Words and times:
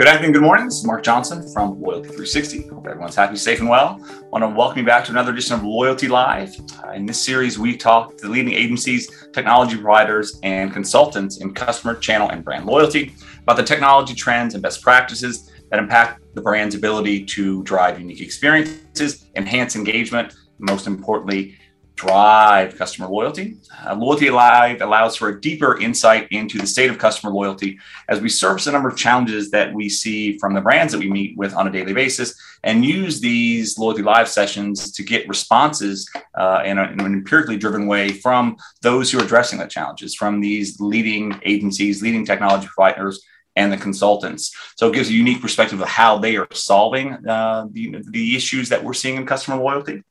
Good 0.00 0.08
afternoon, 0.08 0.32
good 0.32 0.42
morning. 0.42 0.64
This 0.64 0.78
is 0.78 0.86
Mark 0.86 1.02
Johnson 1.02 1.46
from 1.52 1.78
Loyalty 1.78 2.08
360. 2.08 2.68
Hope 2.68 2.86
everyone's 2.86 3.14
happy, 3.14 3.36
safe, 3.36 3.60
and 3.60 3.68
well. 3.68 4.00
I 4.02 4.22
want 4.28 4.42
to 4.42 4.48
welcome 4.48 4.78
you 4.78 4.86
back 4.86 5.04
to 5.04 5.10
another 5.10 5.30
edition 5.30 5.56
of 5.56 5.62
Loyalty 5.62 6.08
Live. 6.08 6.56
Uh, 6.82 6.92
in 6.92 7.04
this 7.04 7.20
series, 7.20 7.58
we 7.58 7.76
talk 7.76 8.16
to 8.16 8.22
the 8.22 8.30
leading 8.30 8.54
agencies, 8.54 9.28
technology 9.34 9.76
providers, 9.76 10.40
and 10.42 10.72
consultants 10.72 11.42
in 11.42 11.52
customer, 11.52 11.96
channel, 11.96 12.30
and 12.30 12.42
brand 12.42 12.64
loyalty 12.64 13.14
about 13.42 13.58
the 13.58 13.62
technology 13.62 14.14
trends 14.14 14.54
and 14.54 14.62
best 14.62 14.80
practices 14.80 15.52
that 15.68 15.78
impact 15.78 16.22
the 16.32 16.40
brand's 16.40 16.74
ability 16.74 17.26
to 17.26 17.62
drive 17.64 18.00
unique 18.00 18.22
experiences, 18.22 19.28
enhance 19.36 19.76
engagement, 19.76 20.32
most 20.60 20.86
importantly, 20.86 21.58
drive 22.00 22.78
customer 22.78 23.06
loyalty. 23.08 23.56
Uh, 23.86 23.94
loyalty 23.94 24.30
Live 24.30 24.80
allows 24.80 25.16
for 25.16 25.28
a 25.28 25.40
deeper 25.40 25.78
insight 25.78 26.26
into 26.30 26.56
the 26.58 26.66
state 26.66 26.88
of 26.88 26.96
customer 26.96 27.30
loyalty 27.30 27.78
as 28.08 28.20
we 28.20 28.28
surface 28.28 28.66
a 28.66 28.72
number 28.72 28.88
of 28.88 28.96
challenges 28.96 29.50
that 29.50 29.74
we 29.74 29.88
see 29.88 30.38
from 30.38 30.54
the 30.54 30.62
brands 30.62 30.92
that 30.92 30.98
we 30.98 31.10
meet 31.10 31.36
with 31.36 31.54
on 31.54 31.68
a 31.68 31.70
daily 31.70 31.92
basis 31.92 32.34
and 32.64 32.86
use 32.86 33.20
these 33.20 33.78
Loyalty 33.78 34.02
Live 34.02 34.28
sessions 34.28 34.92
to 34.92 35.02
get 35.02 35.28
responses 35.28 36.10
uh, 36.34 36.62
in, 36.64 36.78
a, 36.78 36.84
in, 36.84 37.00
an 37.00 37.12
empirically 37.12 37.58
driven 37.58 37.86
way 37.86 38.08
from 38.08 38.56
those 38.80 39.10
who 39.10 39.18
are 39.18 39.24
addressing 39.24 39.58
the 39.58 39.66
challenges, 39.66 40.14
from 40.14 40.40
these 40.40 40.80
leading 40.80 41.38
agencies, 41.44 42.02
leading 42.02 42.24
technology 42.24 42.66
providers, 42.66 43.22
and 43.56 43.70
the 43.72 43.76
consultants. 43.76 44.54
So 44.76 44.88
it 44.88 44.94
gives 44.94 45.10
a 45.10 45.12
unique 45.12 45.42
perspective 45.42 45.80
of 45.80 45.88
how 45.88 46.18
they 46.18 46.36
are 46.36 46.48
solving 46.52 47.12
uh, 47.26 47.66
the, 47.70 48.02
the 48.10 48.36
issues 48.36 48.68
that 48.70 48.82
we're 48.82 48.94
seeing 48.94 49.16
in 49.16 49.26
customer 49.26 49.56
loyalty 49.56 50.02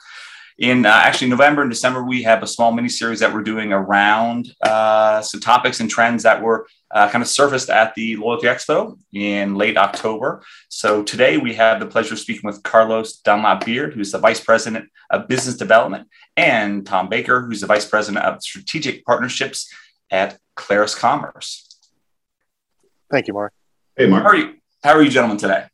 in 0.60 0.86
uh, 0.86 0.90
actually 0.90 1.30
November 1.30 1.62
and 1.62 1.72
December, 1.72 2.04
we 2.04 2.22
have 2.24 2.44
a 2.44 2.48
small 2.48 2.74
mini 2.74 2.90
series 2.90 3.22
that 3.22 3.34
we're 3.34 3.44
doing 3.44 3.72
around 3.72 4.54
uh, 4.62 5.22
some 5.22 5.40
topics 5.40 5.80
and 5.80 5.90
trends 5.90 6.24
that 6.24 6.42
were 6.42 6.68
uh, 6.92 7.10
kind 7.10 7.22
of 7.22 7.30
surfaced 7.30 7.70
at 7.70 7.96
the 7.96 8.18
Loyalty 8.18 8.48
Expo 8.48 8.98
in 9.14 9.56
late 9.56 9.78
October. 9.78 10.44
So 10.68 11.02
today 11.02 11.38
we 11.38 11.54
have 11.54 11.80
the 11.80 11.86
pleasure 11.86 12.14
of 12.14 12.20
speaking 12.20 12.42
with 12.44 12.62
Carlos 12.62 13.20
Dunlap 13.20 13.66
Beard, 13.66 13.94
who's 13.94 14.12
the 14.12 14.18
Vice 14.18 14.42
President 14.42 14.90
of 15.10 15.30
Business 15.30 15.56
Development, 15.56 16.10
and 16.36 16.86
Tom 16.86 17.08
Baker, 17.08 17.42
who's 17.42 17.62
the 17.62 17.68
Vice 17.68 17.88
President 17.88 18.26
of 18.26 18.44
Strategic 18.44 19.06
Partnerships 19.06 19.74
at 20.12 20.38
Clarus 20.58 20.94
Commerce. 20.94 21.66
Thank 23.10 23.28
you, 23.28 23.34
Mark. 23.34 23.54
Hey, 23.96 24.08
Mark. 24.08 24.24
How 24.24 24.30
are 24.30 24.36
you? 24.36 24.56
How 24.84 24.92
are 24.92 25.02
you, 25.02 25.10
gentlemen, 25.10 25.38
today? 25.38 25.66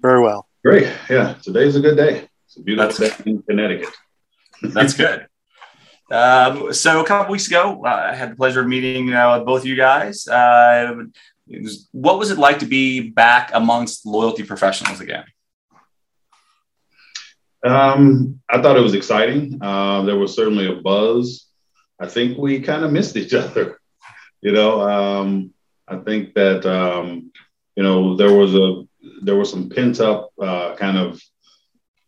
Very 0.00 0.22
well. 0.22 0.46
Great. 0.64 0.88
Yeah, 1.10 1.34
today's 1.42 1.74
a 1.74 1.80
good 1.80 1.96
day. 1.96 2.28
It's 2.52 2.58
a 2.58 2.62
beautiful 2.64 3.06
day 3.06 3.30
in 3.30 3.42
Connecticut. 3.42 3.94
That's 4.62 4.92
good. 4.92 5.26
Um, 6.10 6.70
so 6.74 7.00
a 7.00 7.06
couple 7.06 7.32
weeks 7.32 7.46
ago, 7.46 7.82
uh, 7.82 8.08
I 8.10 8.14
had 8.14 8.32
the 8.32 8.36
pleasure 8.36 8.60
of 8.60 8.66
meeting 8.66 9.10
uh, 9.14 9.38
both 9.38 9.62
of 9.62 9.66
you 9.66 9.74
guys. 9.74 10.28
Uh, 10.28 11.04
was, 11.48 11.88
what 11.92 12.18
was 12.18 12.30
it 12.30 12.36
like 12.36 12.58
to 12.58 12.66
be 12.66 13.08
back 13.08 13.52
amongst 13.54 14.04
loyalty 14.04 14.42
professionals 14.42 15.00
again? 15.00 15.24
Um, 17.64 18.42
I 18.50 18.60
thought 18.60 18.76
it 18.76 18.82
was 18.82 18.92
exciting. 18.94 19.58
Uh, 19.62 20.02
there 20.02 20.18
was 20.18 20.34
certainly 20.34 20.66
a 20.66 20.74
buzz. 20.74 21.46
I 21.98 22.06
think 22.06 22.36
we 22.36 22.60
kind 22.60 22.84
of 22.84 22.92
missed 22.92 23.16
each 23.16 23.32
other. 23.34 23.80
You 24.42 24.52
know, 24.52 24.82
um, 24.82 25.54
I 25.88 25.96
think 26.00 26.34
that 26.34 26.66
um, 26.66 27.32
you 27.76 27.82
know 27.82 28.14
there 28.14 28.34
was 28.34 28.54
a 28.54 28.82
there 29.22 29.36
was 29.36 29.48
some 29.48 29.70
pent 29.70 30.00
up 30.00 30.28
uh, 30.38 30.76
kind 30.76 30.98
of 30.98 31.18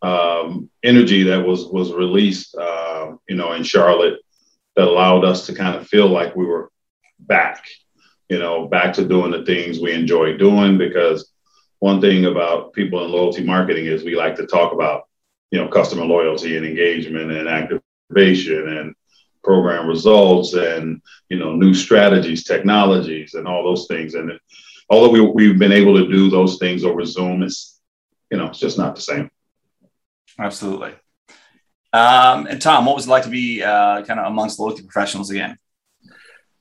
um, 0.05 0.69
energy 0.83 1.23
that 1.23 1.43
was 1.45 1.65
was 1.65 1.91
released, 1.91 2.55
uh, 2.55 3.13
you 3.27 3.35
know, 3.35 3.53
in 3.53 3.63
Charlotte 3.63 4.19
that 4.75 4.87
allowed 4.87 5.25
us 5.25 5.45
to 5.47 5.55
kind 5.55 5.75
of 5.75 5.87
feel 5.87 6.07
like 6.07 6.35
we 6.35 6.45
were 6.45 6.69
back, 7.19 7.65
you 8.29 8.37
know, 8.37 8.67
back 8.67 8.93
to 8.93 9.07
doing 9.07 9.31
the 9.31 9.45
things 9.45 9.79
we 9.79 9.93
enjoy 9.93 10.37
doing. 10.37 10.77
Because 10.77 11.31
one 11.79 12.01
thing 12.01 12.25
about 12.25 12.73
people 12.73 13.03
in 13.03 13.11
loyalty 13.11 13.43
marketing 13.43 13.85
is 13.87 14.03
we 14.03 14.15
like 14.15 14.35
to 14.35 14.45
talk 14.45 14.73
about, 14.73 15.03
you 15.49 15.59
know, 15.59 15.67
customer 15.67 16.05
loyalty 16.05 16.55
and 16.55 16.65
engagement 16.65 17.31
and 17.31 17.47
activation 17.47 18.77
and 18.77 18.95
program 19.43 19.87
results 19.87 20.53
and 20.53 21.01
you 21.29 21.39
know 21.39 21.55
new 21.55 21.73
strategies, 21.73 22.43
technologies, 22.43 23.33
and 23.33 23.47
all 23.47 23.63
those 23.63 23.87
things. 23.87 24.13
And 24.15 24.37
although 24.89 25.09
we, 25.09 25.21
we've 25.21 25.57
been 25.57 25.71
able 25.71 25.95
to 25.97 26.11
do 26.11 26.29
those 26.29 26.57
things 26.57 26.83
over 26.83 27.05
Zoom, 27.05 27.41
it's 27.43 27.79
you 28.31 28.37
know 28.37 28.47
it's 28.47 28.59
just 28.59 28.77
not 28.77 28.95
the 28.95 29.01
same. 29.01 29.31
Absolutely. 30.39 30.93
Um, 31.93 32.47
and 32.47 32.61
Tom, 32.61 32.85
what 32.85 32.95
was 32.95 33.07
it 33.07 33.09
like 33.09 33.23
to 33.23 33.29
be 33.29 33.63
uh, 33.63 34.03
kind 34.03 34.19
of 34.19 34.25
amongst 34.25 34.59
loyalty 34.59 34.83
professionals 34.83 35.29
again? 35.29 35.57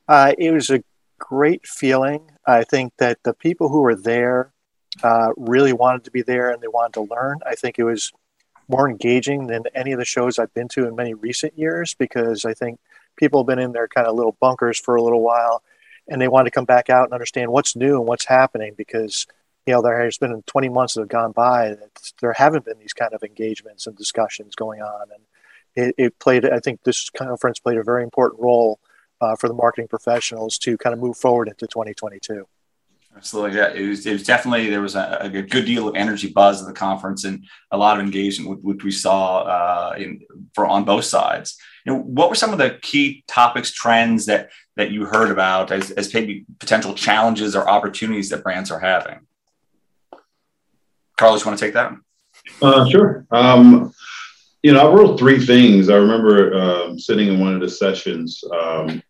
Uh, 0.07 0.33
it 0.39 0.53
was 0.53 0.71
a 0.71 0.83
great 1.19 1.67
feeling. 1.67 2.31
I 2.47 2.65
think 2.65 2.93
that 2.99 3.19
the 3.25 3.35
people 3.35 3.69
who 3.69 3.81
were 3.81 3.97
there 3.97 4.53
uh, 5.03 5.31
really 5.37 5.73
wanted 5.73 6.05
to 6.05 6.11
be 6.11 6.23
there 6.23 6.51
and 6.51 6.63
they 6.63 6.69
wanted 6.69 6.95
to 6.95 7.03
learn. 7.03 7.41
I 7.47 7.55
think 7.55 7.79
it 7.79 7.85
was 7.85 8.13
more 8.69 8.89
engaging 8.89 9.49
than 9.49 9.65
any 9.75 9.93
of 9.93 9.99
the 9.99 10.05
shows 10.05 10.39
I've 10.39 10.55
been 10.55 10.69
to 10.69 10.87
in 10.87 10.95
many 10.95 11.15
recent 11.15 11.59
years 11.59 11.95
because 11.95 12.45
I 12.45 12.55
think 12.55 12.79
people 13.17 13.41
have 13.41 13.47
been 13.47 13.59
in 13.59 13.73
their 13.73 13.89
kind 13.89 14.07
of 14.07 14.15
little 14.15 14.37
bunkers 14.41 14.79
for 14.79 14.97
a 14.97 15.03
little 15.03 15.21
while 15.21 15.63
and 16.09 16.21
they 16.21 16.29
want 16.29 16.47
to 16.47 16.51
come 16.51 16.65
back 16.65 16.91
out 16.91 17.05
and 17.05 17.13
understand 17.13 17.51
what's 17.51 17.77
new 17.77 17.97
and 17.97 18.07
what's 18.07 18.27
happening 18.27 18.75
because 18.77 19.27
you 19.67 19.73
know, 19.73 19.83
there 19.83 20.03
has 20.05 20.19
been 20.19 20.43
20 20.47 20.69
months 20.69 20.95
that 20.95 21.01
have 21.01 21.09
gone 21.09 21.33
by 21.33 21.71
that 21.71 22.13
there 22.21 22.33
haven't 22.35 22.67
been 22.67 22.79
these 22.79 22.93
kind 22.93 23.15
of 23.15 23.23
engagements 23.23 23.87
and 23.87 23.97
discussions 23.97 24.55
going 24.55 24.83
on. 24.83 25.07
And 25.15 25.89
it, 25.89 25.95
it 25.97 26.19
played, 26.19 26.45
I 26.45 26.61
think 26.61 26.83
this 26.83 27.09
conference 27.11 27.61
played 27.61 27.79
a 27.79 27.83
very 27.83 28.03
important 28.03 28.43
role 28.43 28.79
uh, 29.21 29.37
for 29.37 29.49
the 29.49 29.55
marketing 29.55 29.89
professionals 29.89 30.59
to 30.59 30.77
kind 30.77 30.93
of 30.93 31.01
move 31.01 31.17
forward 31.17 31.49
into 31.49 31.67
2022. 31.67 32.47
Absolutely. 33.17 33.57
Yeah. 33.57 33.73
It 33.73 33.89
was, 33.89 34.05
it 34.07 34.13
was 34.13 34.25
definitely, 34.25 34.69
there 34.69 34.81
was 34.81 34.97
a, 34.97 35.19
a, 35.21 35.29
good 35.29 35.65
deal 35.65 35.89
of 35.89 35.95
energy 35.95 36.29
buzz 36.31 36.61
at 36.61 36.67
the 36.67 36.75
conference 36.75 37.25
and 37.25 37.47
a 37.71 37.79
lot 37.79 37.99
of 37.99 38.05
engagement, 38.05 38.63
which 38.65 38.83
we 38.83 38.91
saw 38.91 39.43
uh, 39.43 39.95
in, 39.97 40.21
for 40.53 40.67
on 40.67 40.85
both 40.85 41.05
sides. 41.05 41.57
You 41.87 41.93
know, 41.93 42.01
what 42.01 42.29
were 42.29 42.35
some 42.35 42.53
of 42.53 42.59
the 42.59 42.77
key 42.83 43.23
topics, 43.29 43.73
trends 43.73 44.27
that, 44.27 44.51
that 44.77 44.91
you 44.91 45.05
heard 45.05 45.31
about 45.31 45.71
as, 45.71 45.93
as 45.93 46.13
maybe 46.13 46.45
potential 46.59 46.93
challenges 46.93 47.55
or 47.55 47.69
opportunities 47.71 48.31
that 48.31 48.43
brands 48.43 48.73
are 48.73 48.81
having? 48.81 49.21
Carlos, 51.17 51.45
you 51.45 51.49
want 51.49 51.59
to 51.59 51.65
take 51.65 51.75
that? 51.75 51.93
Uh, 52.61 52.89
sure. 52.89 53.27
Um, 53.31 53.93
you 54.63 54.73
know, 54.73 54.91
I 54.91 54.95
wrote 54.95 55.19
three 55.19 55.45
things. 55.45 55.91
I 55.91 55.97
remember 55.97 56.55
um, 56.55 56.99
sitting 56.99 57.29
in 57.29 57.39
one 57.39 57.55
of 57.55 57.61
the 57.61 57.69
sessions 57.69 58.43
um, 58.51 59.03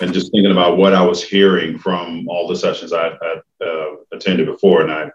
and 0.00 0.12
just 0.12 0.30
thinking 0.32 0.52
about 0.52 0.76
what 0.76 0.94
I 0.94 1.02
was 1.02 1.22
hearing 1.24 1.78
from 1.78 2.28
all 2.28 2.46
the 2.46 2.56
sessions 2.56 2.92
I 2.92 3.04
had 3.04 3.66
uh, 3.66 3.96
attended 4.12 4.46
before, 4.46 4.82
and 4.82 4.92
I, 4.92 5.10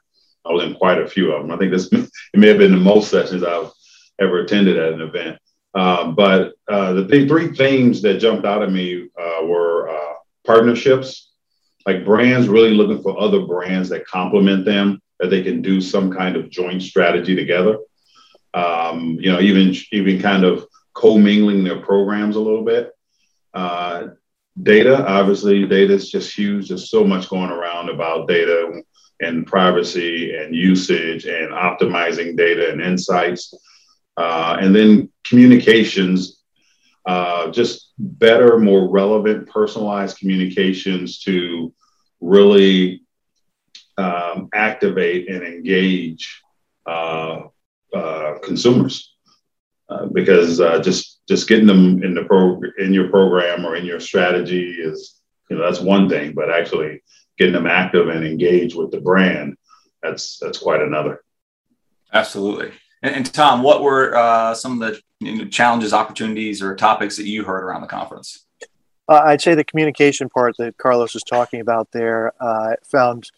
I 0.46 0.52
was 0.52 0.64
in 0.64 0.76
quite 0.76 1.00
a 1.00 1.08
few 1.08 1.32
of 1.32 1.44
them. 1.44 1.52
I 1.52 1.58
think 1.58 1.72
this 1.72 1.88
it 1.92 2.10
may 2.34 2.48
have 2.48 2.58
been 2.58 2.72
the 2.72 2.78
most 2.78 3.10
sessions 3.12 3.44
I've 3.44 3.72
ever 4.20 4.40
attended 4.40 4.78
at 4.78 4.94
an 4.94 5.02
event. 5.02 5.38
Uh, 5.74 6.12
but 6.12 6.54
uh, 6.68 6.94
the 6.94 7.08
th- 7.08 7.28
three 7.28 7.54
themes 7.54 8.02
that 8.02 8.20
jumped 8.20 8.46
out 8.46 8.64
at 8.64 8.72
me 8.72 9.10
uh, 9.20 9.46
were 9.46 9.90
uh, 9.90 10.14
partnerships, 10.44 11.34
like 11.86 12.04
brands 12.04 12.48
really 12.48 12.72
looking 12.72 13.04
for 13.04 13.20
other 13.20 13.42
brands 13.42 13.90
that 13.90 14.08
complement 14.08 14.66
them 14.66 15.00
that 15.20 15.30
they 15.30 15.44
can 15.44 15.62
do 15.62 15.82
some 15.82 16.12
kind 16.12 16.36
of 16.36 16.50
joint 16.50 16.82
strategy 16.82 17.36
together. 17.36 17.78
Um, 18.54 19.18
you 19.20 19.32
know, 19.32 19.40
even 19.40 19.76
even 19.92 20.22
kind 20.22 20.44
of 20.44 20.66
commingling 20.94 21.64
their 21.64 21.80
programs 21.80 22.36
a 22.36 22.40
little 22.40 22.64
bit. 22.64 22.92
Uh, 23.54 24.08
data, 24.62 25.06
obviously, 25.06 25.66
data 25.68 25.94
is 25.94 26.10
just 26.10 26.36
huge. 26.36 26.70
There's 26.70 26.90
so 26.90 27.04
much 27.04 27.30
going 27.30 27.52
around 27.52 27.90
about 27.90 28.28
data 28.28 28.82
and 29.20 29.46
privacy 29.46 30.36
and 30.36 30.56
usage 30.56 31.26
and 31.26 31.52
optimizing 31.52 32.38
data 32.38 32.72
and 32.72 32.82
insights. 32.82 33.54
Uh, 34.16 34.58
and 34.60 34.76
then 34.76 35.10
communications, 35.24 36.44
uh, 37.06 37.52
just 37.52 37.94
better, 37.98 38.58
more 38.58 38.90
relevant, 38.90 39.48
personalized 39.48 40.18
communications 40.18 41.20
to 41.20 41.74
really 42.20 43.04
um, 43.98 44.50
activate 44.54 45.30
and 45.30 45.44
engage 45.44 46.42
uh, 46.86 47.44
uh, 47.94 48.36
consumers 48.44 49.16
uh, 49.90 50.06
because 50.08 50.60
uh, 50.60 50.80
just 50.82 51.22
just 51.28 51.48
getting 51.48 51.68
them 51.68 52.04
in 52.04 52.14
the 52.14 52.24
pro 52.24 52.62
in 52.78 52.94
your 52.94 53.10
program 53.10 53.66
or 53.66 53.76
in 53.76 53.86
your 53.86 54.00
strategy 54.00 54.72
is 54.72 55.20
you 55.50 55.58
know 55.58 55.64
that's 55.64 55.82
one 55.82 56.10
thing, 56.10 56.34
but 56.34 56.50
actually 56.50 57.02
getting 57.38 57.54
them 57.54 57.68
active 57.68 58.10
and 58.10 58.26
engaged 58.26 58.76
with 58.76 58.92
the 58.92 59.00
brand 59.00 59.56
that's 60.02 60.38
that's 60.40 60.58
quite 60.58 60.82
another. 60.82 61.24
Absolutely. 62.14 62.72
And, 63.02 63.16
and 63.16 63.34
Tom, 63.34 63.62
what 63.64 63.84
were 63.84 64.16
uh, 64.16 64.54
some 64.54 64.82
of 64.82 64.88
the 64.90 65.02
you 65.20 65.38
know, 65.38 65.46
challenges, 65.46 65.94
opportunities, 65.94 66.62
or 66.62 66.76
topics 66.76 67.18
that 67.18 67.28
you 67.28 67.44
heard 67.44 67.64
around 67.64 67.82
the 67.82 67.88
conference? 67.88 68.46
Uh, 69.10 69.22
I'd 69.26 69.42
say 69.42 69.56
the 69.56 69.64
communication 69.64 70.30
part 70.30 70.56
that 70.58 70.78
Carlos 70.78 71.14
was 71.14 71.24
talking 71.24 71.62
about 71.62 71.92
there 71.92 72.34
uh, 72.42 72.76
found 72.90 73.30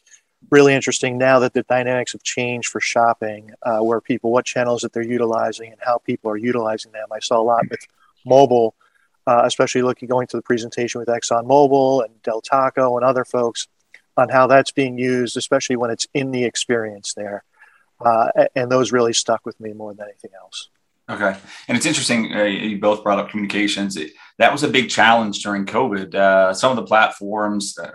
really 0.49 0.73
interesting 0.73 1.17
now 1.17 1.39
that 1.39 1.53
the 1.53 1.63
dynamics 1.63 2.13
have 2.13 2.23
changed 2.23 2.69
for 2.69 2.79
shopping, 2.79 3.51
uh, 3.63 3.79
where 3.79 4.01
people, 4.01 4.31
what 4.31 4.45
channels 4.45 4.81
that 4.81 4.93
they're 4.93 5.03
utilizing 5.03 5.71
and 5.71 5.81
how 5.81 5.97
people 5.97 6.31
are 6.31 6.37
utilizing 6.37 6.91
them. 6.91 7.07
I 7.11 7.19
saw 7.19 7.39
a 7.39 7.43
lot 7.43 7.63
with 7.69 7.81
mobile, 8.25 8.73
uh, 9.27 9.41
especially 9.45 9.81
looking 9.81 10.07
going 10.07 10.27
to 10.27 10.37
the 10.37 10.43
presentation 10.43 10.99
with 10.99 11.09
ExxonMobil 11.09 12.05
and 12.05 12.21
Del 12.23 12.41
Taco 12.41 12.95
and 12.95 13.05
other 13.05 13.25
folks. 13.25 13.67
on 14.19 14.29
how 14.29 14.47
that's 14.47 14.71
being 14.71 14.97
used, 14.97 15.37
especially 15.37 15.77
when 15.77 15.89
it's 15.89 16.07
in 16.13 16.31
the 16.31 16.43
experience 16.43 17.13
there. 17.13 17.43
Uh, 18.03 18.29
and 18.55 18.71
those 18.71 18.91
really 18.91 19.13
stuck 19.13 19.45
with 19.45 19.59
me 19.59 19.73
more 19.73 19.93
than 19.93 20.07
anything 20.07 20.31
else. 20.39 20.69
Okay, 21.09 21.35
and 21.67 21.75
it's 21.75 21.87
interesting. 21.87 22.31
Uh, 22.35 22.43
you 22.43 22.79
both 22.79 23.01
brought 23.01 23.17
up 23.17 23.29
communications. 23.29 23.97
It, 23.97 24.11
that 24.37 24.51
was 24.51 24.61
a 24.61 24.67
big 24.67 24.89
challenge 24.89 25.41
during 25.41 25.65
COVID. 25.65 26.13
Uh, 26.13 26.53
some 26.53 26.69
of 26.69 26.75
the 26.75 26.83
platforms 26.83 27.75
uh, 27.79 27.89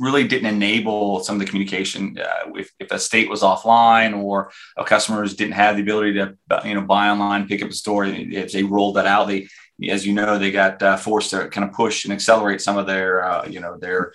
really 0.00 0.26
didn't 0.26 0.52
enable 0.52 1.20
some 1.20 1.36
of 1.36 1.40
the 1.40 1.46
communication. 1.46 2.18
Uh, 2.18 2.50
if, 2.56 2.72
if 2.80 2.90
a 2.90 2.98
state 2.98 3.30
was 3.30 3.42
offline 3.42 4.20
or 4.20 4.50
customers 4.84 5.36
didn't 5.36 5.54
have 5.54 5.76
the 5.76 5.82
ability 5.82 6.14
to, 6.14 6.36
you 6.64 6.74
know, 6.74 6.80
buy 6.80 7.08
online, 7.08 7.46
pick 7.46 7.62
up 7.62 7.70
a 7.70 7.72
store, 7.72 8.04
if 8.04 8.50
they 8.50 8.64
rolled 8.64 8.96
that 8.96 9.06
out, 9.06 9.28
they, 9.28 9.46
as 9.88 10.04
you 10.04 10.12
know, 10.12 10.36
they 10.36 10.50
got 10.50 10.82
uh, 10.82 10.96
forced 10.96 11.30
to 11.30 11.48
kind 11.48 11.68
of 11.68 11.72
push 11.72 12.04
and 12.04 12.12
accelerate 12.12 12.60
some 12.60 12.76
of 12.76 12.86
their, 12.86 13.24
uh, 13.24 13.46
you 13.46 13.60
know, 13.60 13.78
their 13.78 14.12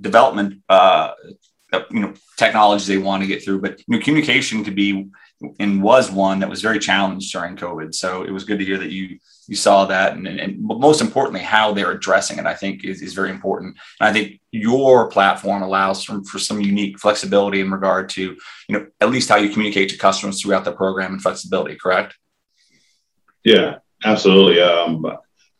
development 0.00 0.62
you 1.90 2.00
know 2.00 2.14
technologies 2.36 2.86
they 2.86 2.98
want 2.98 3.22
to 3.22 3.26
get 3.26 3.44
through 3.44 3.60
but 3.60 3.78
you 3.78 3.84
know, 3.88 4.00
communication 4.00 4.64
could 4.64 4.74
be 4.74 5.08
and 5.58 5.82
was 5.82 6.10
one 6.10 6.40
that 6.40 6.48
was 6.48 6.62
very 6.62 6.78
challenged 6.78 7.30
during 7.32 7.56
COVID. 7.56 7.94
So 7.94 8.22
it 8.22 8.30
was 8.30 8.44
good 8.44 8.58
to 8.58 8.64
hear 8.64 8.78
that 8.78 8.90
you 8.90 9.18
you 9.48 9.54
saw 9.54 9.84
that, 9.84 10.14
and, 10.14 10.26
and 10.26 10.60
most 10.60 11.00
importantly, 11.00 11.40
how 11.40 11.72
they're 11.72 11.92
addressing 11.92 12.38
it. 12.38 12.46
I 12.46 12.54
think 12.54 12.84
is, 12.84 13.00
is 13.00 13.14
very 13.14 13.30
important. 13.30 13.76
And 14.00 14.08
I 14.08 14.12
think 14.12 14.40
your 14.50 15.08
platform 15.08 15.62
allows 15.62 16.02
for, 16.02 16.22
for 16.24 16.40
some 16.40 16.60
unique 16.60 16.98
flexibility 16.98 17.60
in 17.60 17.70
regard 17.70 18.08
to 18.10 18.22
you 18.22 18.38
know 18.68 18.86
at 19.00 19.10
least 19.10 19.28
how 19.28 19.36
you 19.36 19.50
communicate 19.50 19.90
to 19.90 19.98
customers 19.98 20.40
throughout 20.40 20.64
the 20.64 20.72
program 20.72 21.12
and 21.12 21.22
flexibility. 21.22 21.76
Correct? 21.76 22.16
Yeah, 23.44 23.78
absolutely. 24.04 24.60
Um, 24.60 25.06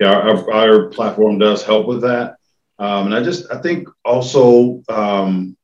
yeah, 0.00 0.12
our, 0.12 0.52
our, 0.52 0.88
platform 0.88 1.38
does 1.38 1.62
help 1.62 1.86
with 1.86 2.02
that. 2.02 2.36
Um, 2.78 3.06
and 3.06 3.14
I 3.14 3.22
just 3.22 3.50
I 3.52 3.58
think 3.58 3.88
also 4.04 4.82
um, 4.88 5.56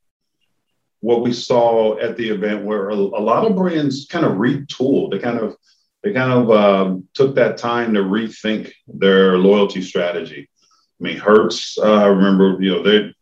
what 1.02 1.20
we 1.20 1.32
saw 1.32 1.98
at 1.98 2.16
the 2.16 2.30
event 2.30 2.64
where 2.64 2.88
a, 2.88 2.94
a 2.94 3.22
lot 3.22 3.44
of 3.44 3.56
brands 3.56 4.06
kind 4.08 4.24
of 4.24 4.38
retooled. 4.38 5.10
They 5.10 5.18
kind 5.18 5.38
of 5.38 5.56
they 6.02 6.12
kind 6.12 6.32
of 6.32 6.50
um, 6.50 7.08
took 7.12 7.34
that 7.34 7.58
time 7.58 7.94
to 7.94 8.00
rethink 8.00 8.72
their 8.86 9.36
loyalty 9.36 9.82
strategy. 9.82 10.48
I 11.00 11.04
mean, 11.04 11.18
Hertz, 11.18 11.76
uh, 11.78 11.92
I 11.92 12.06
remember, 12.06 12.56
you 12.62 12.70
know, 12.70 12.82
they 12.82 13.14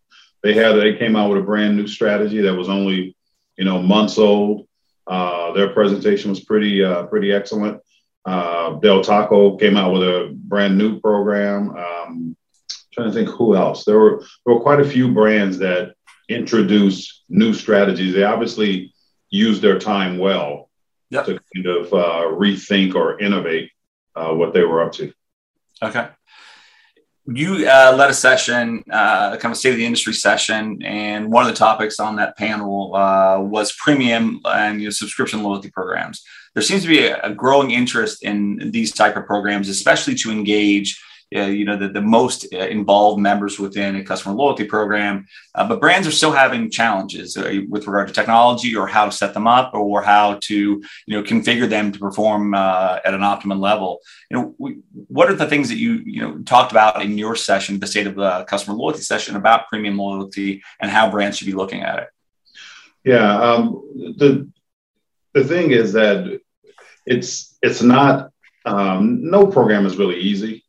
they 0.43 0.55
had 0.55 0.77
they 0.77 0.97
came 0.97 1.17
out 1.17 1.31
with 1.31 1.39
a 1.39 1.45
brand 1.45 1.77
new 1.77 1.87
strategy 1.87 2.43
that 2.43 2.55
was 2.55 2.69
only, 2.69 3.17
you 3.57 3.65
know, 3.65 3.83
months 3.83 4.19
old. 4.19 4.69
Uh, 5.07 5.53
their 5.53 5.71
presentation 5.71 6.31
was 6.31 6.45
pretty 6.45 6.85
uh, 6.85 7.05
pretty 7.05 7.33
excellent. 7.33 7.81
Uh, 8.27 8.75
Del 8.75 9.03
Taco 9.03 9.57
came 9.57 9.79
out 9.79 9.95
with 9.95 10.03
a 10.03 10.31
brand 10.35 10.77
new 10.77 11.01
program. 11.01 11.71
Um, 11.71 12.37
trying 12.93 13.09
to 13.09 13.15
think 13.15 13.29
who 13.29 13.57
else. 13.57 13.85
There 13.85 13.99
were 13.99 14.19
there 14.45 14.55
were 14.55 14.61
quite 14.61 14.81
a 14.81 14.89
few 14.89 15.15
brands 15.15 15.59
that 15.59 15.95
introduce 16.31 17.25
new 17.29 17.53
strategies. 17.53 18.15
They 18.15 18.23
obviously 18.23 18.95
use 19.31 19.61
their 19.61 19.79
time 19.79 20.19
well 20.19 20.71
yep. 21.11 21.27
to 21.27 21.41
kind 21.55 21.67
of 21.67 21.93
uh, 21.93 22.25
rethink 22.37 22.95
or 22.95 23.21
innovate 23.21 23.71
uh, 24.15 24.33
what 24.33 24.55
they 24.55 24.65
were 24.65 24.83
up 24.83 24.93
to. 24.93 25.13
Okay. 25.83 26.09
You 27.27 27.69
uh, 27.69 27.95
led 27.97 28.11
a 28.11 28.15
session, 28.15 28.83
uh, 28.91 29.37
kind 29.37 29.53
of 29.53 29.59
state 29.59 29.71
of 29.71 29.77
the 29.77 29.87
industry 29.87 30.15
session, 30.15 30.83
and 30.83 31.31
one 31.31 31.45
of 31.45 31.51
the 31.53 31.57
topics 31.57 32.01
on 32.01 32.17
that 32.17 32.37
panel 32.37 32.95
uh, 32.95 33.39
was 33.41 33.73
premium 33.73 34.41
and 34.45 34.81
you 34.81 34.87
know, 34.87 34.91
subscription 34.91 35.43
loyalty 35.43 35.71
programs. 35.71 36.25
There 36.55 36.63
seems 36.63 36.83
to 36.83 36.89
be 36.89 37.07
a, 37.07 37.21
a 37.23 37.33
growing 37.33 37.71
interest 37.71 38.25
in 38.25 38.71
these 38.73 38.93
type 38.93 39.17
of 39.17 39.27
programs, 39.27 39.69
especially 39.69 40.17
to 40.17 40.33
engage 40.33 41.01
uh, 41.35 41.43
you 41.43 41.65
know 41.65 41.77
the, 41.77 41.89
the 41.89 42.01
most 42.01 42.47
uh, 42.53 42.59
involved 42.59 43.21
members 43.21 43.59
within 43.59 43.97
a 43.97 44.05
customer 44.05 44.35
loyalty 44.35 44.65
program. 44.65 45.27
Uh, 45.55 45.67
but 45.69 45.81
brands 45.81 46.07
are 46.07 46.13
still 46.13 46.33
having 46.33 46.71
challenges 46.71 47.37
uh, 47.37 47.61
with 47.69 47.87
regard 47.87 48.09
to 48.09 48.15
technology 48.15 48.75
or 48.75 48.87
how 48.87 49.05
to 49.05 49.13
set 49.13 49.33
them 49.35 49.47
up 49.47 49.73
or 49.75 50.03
how 50.03 50.39
to 50.41 50.55
you 50.55 51.17
know 51.17 51.23
configure 51.23 51.69
them 51.69 51.93
to 51.93 51.99
perform 51.99 52.55
uh, 52.55 52.99
at 53.05 53.15
an 53.15 53.23
optimum 53.23 53.61
level. 53.61 54.01
You 54.31 54.37
know 54.37 54.55
we, 54.59 54.79
what 54.93 55.31
are 55.31 55.35
the 55.35 55.47
things 55.47 55.69
that 55.69 55.79
you 55.79 56.03
you 56.05 56.21
know 56.21 56.39
talked 56.39 56.73
about 56.73 57.03
in 57.03 57.17
your 57.17 57.37
session 57.37 57.79
the 57.79 57.87
state 57.87 58.07
of 58.07 58.17
the 58.17 58.45
customer 58.45 58.77
loyalty 58.77 59.03
session 59.03 59.37
about 59.37 59.69
premium 59.69 59.97
loyalty 59.97 60.63
and 60.81 60.91
how 60.91 61.11
brands 61.11 61.39
should 61.39 61.47
be 61.47 61.53
looking 61.53 61.83
at 61.83 61.99
it? 62.01 62.09
Yeah 63.05 63.41
um, 63.41 63.83
the 64.19 64.49
the 65.33 65.45
thing 65.45 65.71
is 65.71 65.93
that 65.93 66.41
it's 67.07 67.57
it's 67.63 67.83
not 67.83 68.31
um, 68.67 69.31
no 69.31 69.47
program 69.47 69.87
is 69.87 69.97
really 69.97 70.17
easy 70.17 70.65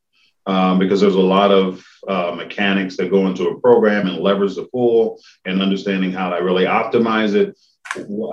um, 0.46 0.80
because 0.80 1.02
there's 1.02 1.16
a 1.16 1.20
lot 1.20 1.52
of 1.52 1.86
uh, 2.08 2.34
mechanics 2.36 2.98
that 2.98 3.12
go 3.12 3.28
into 3.28 3.50
a 3.50 3.60
program 3.60 4.08
and 4.08 4.18
levers 4.18 4.56
the 4.56 4.64
pool 4.64 5.20
and 5.46 5.62
understanding 5.62 6.12
how 6.12 6.30
to 6.30 6.44
really 6.44 6.66
optimize 6.66 7.36
it, 7.36 7.58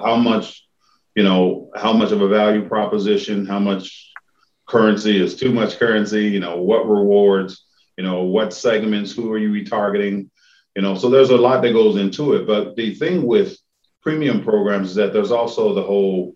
how 0.02 0.16
much, 0.16 0.66
you 1.14 1.22
know, 1.22 1.70
how 1.76 1.93
much 1.93 2.12
of 2.12 2.22
a 2.22 2.28
value 2.28 2.66
proposition, 2.66 3.44
how 3.46 3.58
much 3.58 4.12
currency 4.66 5.20
is 5.20 5.37
too 5.37 5.52
much 5.52 5.78
currency, 5.78 6.25
you 6.25 6.40
know, 6.40 6.56
what 6.62 6.88
rewards, 6.88 7.66
you 7.96 8.05
know, 8.05 8.22
what 8.22 8.54
segments, 8.54 9.12
who 9.12 9.32
are 9.32 9.38
you 9.38 9.50
retargeting, 9.50 10.28
you 10.76 10.82
know, 10.82 10.94
so 10.94 11.11
there's 11.11 11.31
a 11.31 11.37
lot 11.37 11.62
that 11.62 11.72
goes 11.72 11.96
into 11.96 12.34
it. 12.34 12.46
But 12.46 12.76
the 12.76 12.94
thing 12.94 13.26
with 13.26 13.58
premium 14.02 14.43
programs 14.43 14.90
is 14.90 14.94
that 14.94 15.12
there's 15.12 15.32
also 15.32 15.75
the 15.75 15.82
whole, 15.82 16.34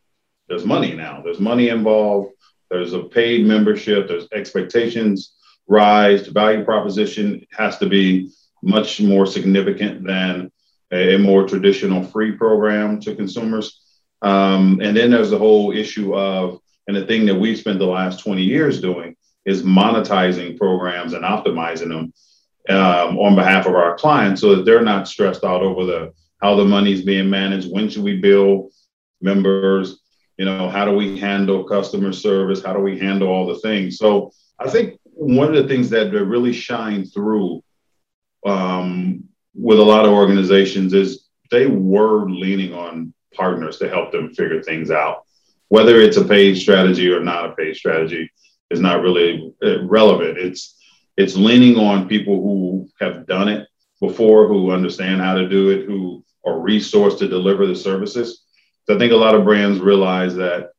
there's 0.49 0.65
money 0.65 0.95
now, 0.95 1.23
there's 1.23 1.41
money 1.41 1.69
involved, 1.69 2.33
there's 2.71 2.93
a 2.93 3.05
paid 3.05 3.47
membership, 3.47 4.09
there's 4.09 4.29
expectations 4.33 5.35
rise, 5.69 6.27
value 6.27 6.65
proposition 6.65 7.47
has 7.53 7.79
to 7.79 7.89
be 7.89 8.31
much 8.63 9.01
more 9.01 9.27
significant 9.27 10.07
than 10.07 10.51
a, 10.93 11.15
a 11.15 11.19
more 11.19 11.47
traditional 11.47 12.05
free 12.05 12.33
program 12.33 13.01
to 13.01 13.17
consumers. 13.17 13.81
Um, 14.23 14.81
and 14.83 14.97
then 14.97 15.11
there's 15.11 15.31
the 15.31 15.39
whole 15.39 15.73
issue 15.73 16.15
of, 16.15 16.61
and 16.87 16.97
the 16.97 17.07
thing 17.07 17.27
that 17.27 17.35
we've 17.35 17.59
spent 17.59 17.79
the 17.79 17.87
last 17.87 18.21
20 18.21 18.43
years 18.43 18.81
doing 18.81 19.17
is 19.45 19.63
monetizing 19.63 20.59
programs 20.59 21.13
and 21.13 21.25
optimizing 21.25 21.89
them 21.89 22.13
um, 22.69 23.19
on 23.19 23.35
behalf 23.35 23.67
of 23.67 23.75
our 23.75 23.97
clients 23.97 24.41
so 24.41 24.55
that 24.55 24.65
they're 24.65 24.83
not 24.83 25.09
stressed 25.09 25.45
out 25.45 25.63
over 25.63 25.85
the 25.85 26.13
how 26.41 26.57
the 26.57 26.65
money's 26.65 27.03
being 27.03 27.31
managed, 27.31 27.71
when 27.71 27.89
should 27.89 28.03
we 28.03 28.21
bill 28.21 28.69
members, 29.21 30.01
you 30.37 30.45
know, 30.45 30.69
how 30.69 30.85
do 30.85 30.93
we 30.93 31.17
handle 31.19 31.63
customer 31.63 32.13
service, 32.13 32.65
how 32.65 32.73
do 32.73 32.81
we 32.81 32.99
handle 32.99 33.29
all 33.29 33.47
the 33.47 33.59
things. 33.61 33.97
So 33.97 34.33
I 34.59 34.69
think 34.69 34.99
one 35.15 35.49
of 35.49 35.55
the 35.55 35.69
things 35.69 35.91
that 35.91 36.11
really 36.11 36.53
shine 36.53 37.05
through 37.05 37.63
um, 38.45 39.25
with 39.55 39.79
a 39.79 39.83
lot 39.83 40.05
of 40.05 40.13
organizations 40.13 40.93
is 40.95 41.29
they 41.51 41.67
were 41.67 42.29
leaning 42.29 42.73
on 42.75 43.13
partners 43.35 43.79
to 43.79 43.89
help 43.89 44.13
them 44.13 44.35
figure 44.35 44.63
things 44.63 44.91
out. 44.91 45.25
Whether 45.69 46.01
it's 46.01 46.17
a 46.17 46.25
paid 46.25 46.57
strategy 46.57 47.11
or 47.11 47.21
not 47.21 47.51
a 47.51 47.53
paid 47.55 47.77
strategy 47.77 48.31
is 48.71 48.81
not 48.81 49.03
really 49.03 49.55
uh, 49.63 49.85
relevant. 49.85 50.39
It's 50.39 50.79
it's 51.17 51.37
leaning 51.37 51.77
on 51.77 52.09
people 52.09 52.43
who 52.43 52.89
have 53.01 53.27
done 53.27 53.49
it 53.49 53.69
before, 54.01 54.49
who 54.49 54.71
understand 54.71 55.21
how 55.21 55.35
to 55.35 55.49
do 55.49 55.69
it, 55.71 55.87
who 55.87 56.25
are 56.45 56.55
resourced 56.55 57.19
to 57.19 57.29
deliver 57.29 57.67
the 57.67 57.77
services. 57.77 58.45
So 58.85 58.97
I 58.97 58.99
think 58.99 59.13
a 59.13 59.17
lot 59.17 59.35
of 59.35 59.45
brands 59.45 59.79
realize 59.79 60.35
that 60.37 60.71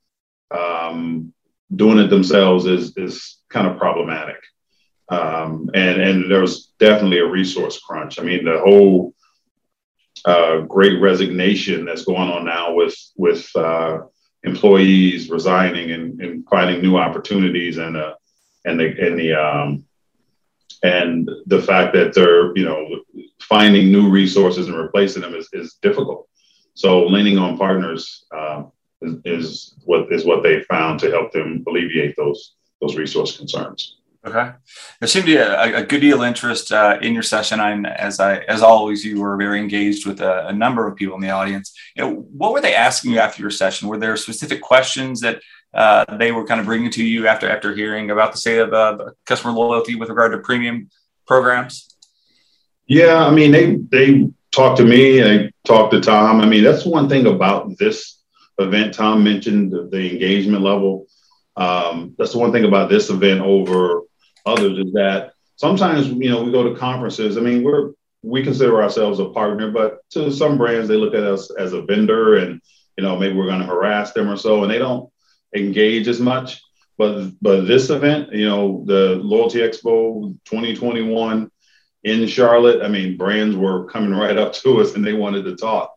um, 0.52 1.34
doing 1.75 2.00
it 2.00 2.08
themselves 2.08 2.66
is 2.66 2.98
is 2.98 3.38
kind 3.53 3.67
of 3.67 3.77
problematic. 3.77 4.41
Um, 5.10 5.69
and 5.74 6.01
and 6.01 6.31
there 6.31 6.41
was 6.41 6.74
definitely 6.79 7.19
a 7.19 7.27
resource 7.27 7.79
crunch. 7.79 8.19
I 8.19 8.24
mean, 8.24 8.45
the 8.45 8.60
whole 8.60 9.13
uh, 10.25 10.62
great 10.62 11.01
resignation 11.01 11.86
that's 11.86 12.05
going 12.05 12.29
on 12.29 12.45
now 12.45 12.74
with 12.74 12.95
with 13.15 13.50
uh, 13.55 14.00
employees 14.43 15.29
resigning 15.29 15.91
and, 15.91 16.22
and, 16.22 16.45
finding 16.50 16.81
new 16.81 16.98
opportunities 16.98 17.77
and 17.77 17.95
uh, 17.98 18.15
and 18.65 18.79
the 18.79 18.86
and 18.86 19.19
the 19.19 19.33
um, 19.33 19.86
and 20.83 21.29
the 21.48 21.62
fact 21.62 21.93
that 21.93 22.13
they're 22.13 22.55
you 22.57 22.65
know 22.65 23.01
finding 23.41 23.91
new 23.91 24.10
resources 24.10 24.67
and 24.67 24.77
replacing 24.77 25.22
them 25.22 25.36
is, 25.36 25.50
is 25.53 25.75
difficult. 25.81 26.27
So 26.75 27.05
leaning 27.05 27.38
on 27.38 27.57
partners 27.57 28.25
uh, 28.36 28.63
is, 29.01 29.15
is 29.25 29.75
what 29.86 30.12
is 30.12 30.25
what 30.25 30.43
they 30.43 30.63
found 30.63 31.00
to 31.01 31.12
help 31.12 31.31
them 31.33 31.63
alleviate 31.67 32.15
those 32.15 32.55
those 32.84 32.98
resource 32.98 33.38
concerns. 33.38 33.98
Okay, 34.25 34.52
there 35.02 35.08
seemed 35.10 35.25
to 35.25 35.34
be 35.34 35.36
a, 35.36 35.80
a 35.80 35.84
good 35.84 36.00
deal 36.00 36.22
of 36.22 36.28
interest 36.28 36.72
uh, 36.72 36.98
in 37.02 37.13
your 37.13 37.24
session. 37.24 37.60
And 37.60 37.86
as 37.86 38.22
I, 38.22 38.38
as 38.38 38.62
always, 38.62 39.04
you 39.04 39.20
were 39.20 39.36
very 39.36 39.60
engaged 39.60 40.08
with 40.08 40.22
a, 40.22 40.48
a, 40.48 40.54
number 40.54 40.88
of 40.88 40.96
people 40.96 41.16
in 41.16 41.22
the 41.22 41.30
audience. 41.30 41.75
You 41.94 42.04
know, 42.04 42.13
what 42.32 42.54
were 42.54 42.62
they 42.62 42.74
asking 42.74 43.12
you 43.12 43.20
after 43.20 43.42
your 43.42 43.52
session? 43.52 43.90
Were 43.90 43.98
there 43.98 44.16
specific 44.16 44.62
questions 44.62 45.20
that 45.20 45.42
uh, 45.74 46.06
they 46.16 46.32
were 46.32 46.46
kind 46.46 46.62
of 46.62 46.66
bringing 46.68 46.90
to 46.92 47.04
you 47.04 47.28
after 47.28 47.50
after 47.50 47.75
hearing 47.75 48.12
about 48.12 48.32
the 48.32 48.38
state 48.38 48.60
of 48.60 48.72
uh, 48.72 49.12
customer 49.25 49.52
loyalty 49.52 49.96
with 49.96 50.08
regard 50.08 50.32
to 50.32 50.38
premium 50.38 50.90
programs? 51.28 51.94
Yeah, 52.88 53.25
I 53.25 53.32
mean, 53.32 53.52
they 53.52 53.75
they 53.75 54.30
talked 54.52 54.78
to 54.78 54.86
me. 54.86 55.20
They 55.20 55.52
talked 55.66 55.92
to 55.92 56.00
Tom. 56.00 56.40
I 56.40 56.46
mean, 56.46 56.63
that's 56.63 56.86
one 56.86 57.10
thing 57.10 57.25
about 57.28 57.78
this 57.78 58.22
event. 58.58 58.94
Tom 58.94 59.22
mentioned 59.22 59.72
the, 59.74 59.90
the 59.92 60.13
engagement 60.13 60.63
level. 60.63 61.08
Um, 61.55 62.15
that's 62.17 62.33
the 62.33 62.39
one 62.39 62.51
thing 62.51 62.65
about 62.65 62.89
this 62.89 63.10
event 63.10 63.41
over 63.41 64.01
others 64.45 64.77
is 64.77 64.93
that 64.93 65.33
sometimes 65.55 66.07
you 66.07 66.29
know 66.29 66.43
we 66.43 66.51
go 66.51 66.63
to 66.63 66.79
conferences. 66.79 67.38
I 67.38 67.41
mean, 67.41 67.63
we're 67.63 67.91
we 68.24 68.41
consider 68.41 68.81
ourselves 68.81 69.19
a 69.19 69.25
partner, 69.25 69.69
but 69.69 70.00
to 70.12 70.31
some 70.31 70.57
brands, 70.57 70.88
they 70.88 70.95
look 70.95 71.13
at 71.13 71.24
us 71.24 71.51
as 71.51 71.74
a 71.74 71.81
vendor 71.81 72.38
and, 72.38 72.62
you 72.98 73.03
know, 73.03 73.17
maybe 73.17 73.36
we're 73.36 73.48
going 73.48 73.60
to 73.60 73.65
harass 73.65 74.13
them 74.13 74.29
or 74.29 74.38
so, 74.38 74.63
and 74.63 74.72
they 74.72 74.79
don't 74.79 75.12
engage 75.55 76.07
as 76.07 76.22
much. 76.22 76.62
But, 76.98 77.31
but 77.41 77.67
this 77.67 77.89
event, 77.89 78.31
you 78.31 78.48
know, 78.48 78.83
the 78.86 79.15
Loyalty 79.15 79.60
Expo 79.60 80.38
2021 80.45 81.51
in 82.03 82.27
Charlotte, 82.27 82.81
I 82.81 82.88
mean, 82.88 83.17
brands 83.17 83.57
were 83.57 83.86
coming 83.86 84.12
right 84.12 84.38
up 84.38 84.53
to 84.53 84.79
us 84.79 84.95
and 84.95 85.05
they 85.05 85.13
wanted 85.13 85.43
to 85.45 85.57
talk. 85.57 85.93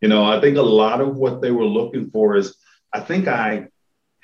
You 0.00 0.08
know, 0.08 0.24
I 0.24 0.40
think 0.40 0.56
a 0.56 0.62
lot 0.62 1.00
of 1.00 1.16
what 1.16 1.42
they 1.42 1.50
were 1.50 1.64
looking 1.64 2.10
for 2.10 2.36
is 2.36 2.56
I 2.92 3.00
think 3.00 3.28
I 3.28 3.68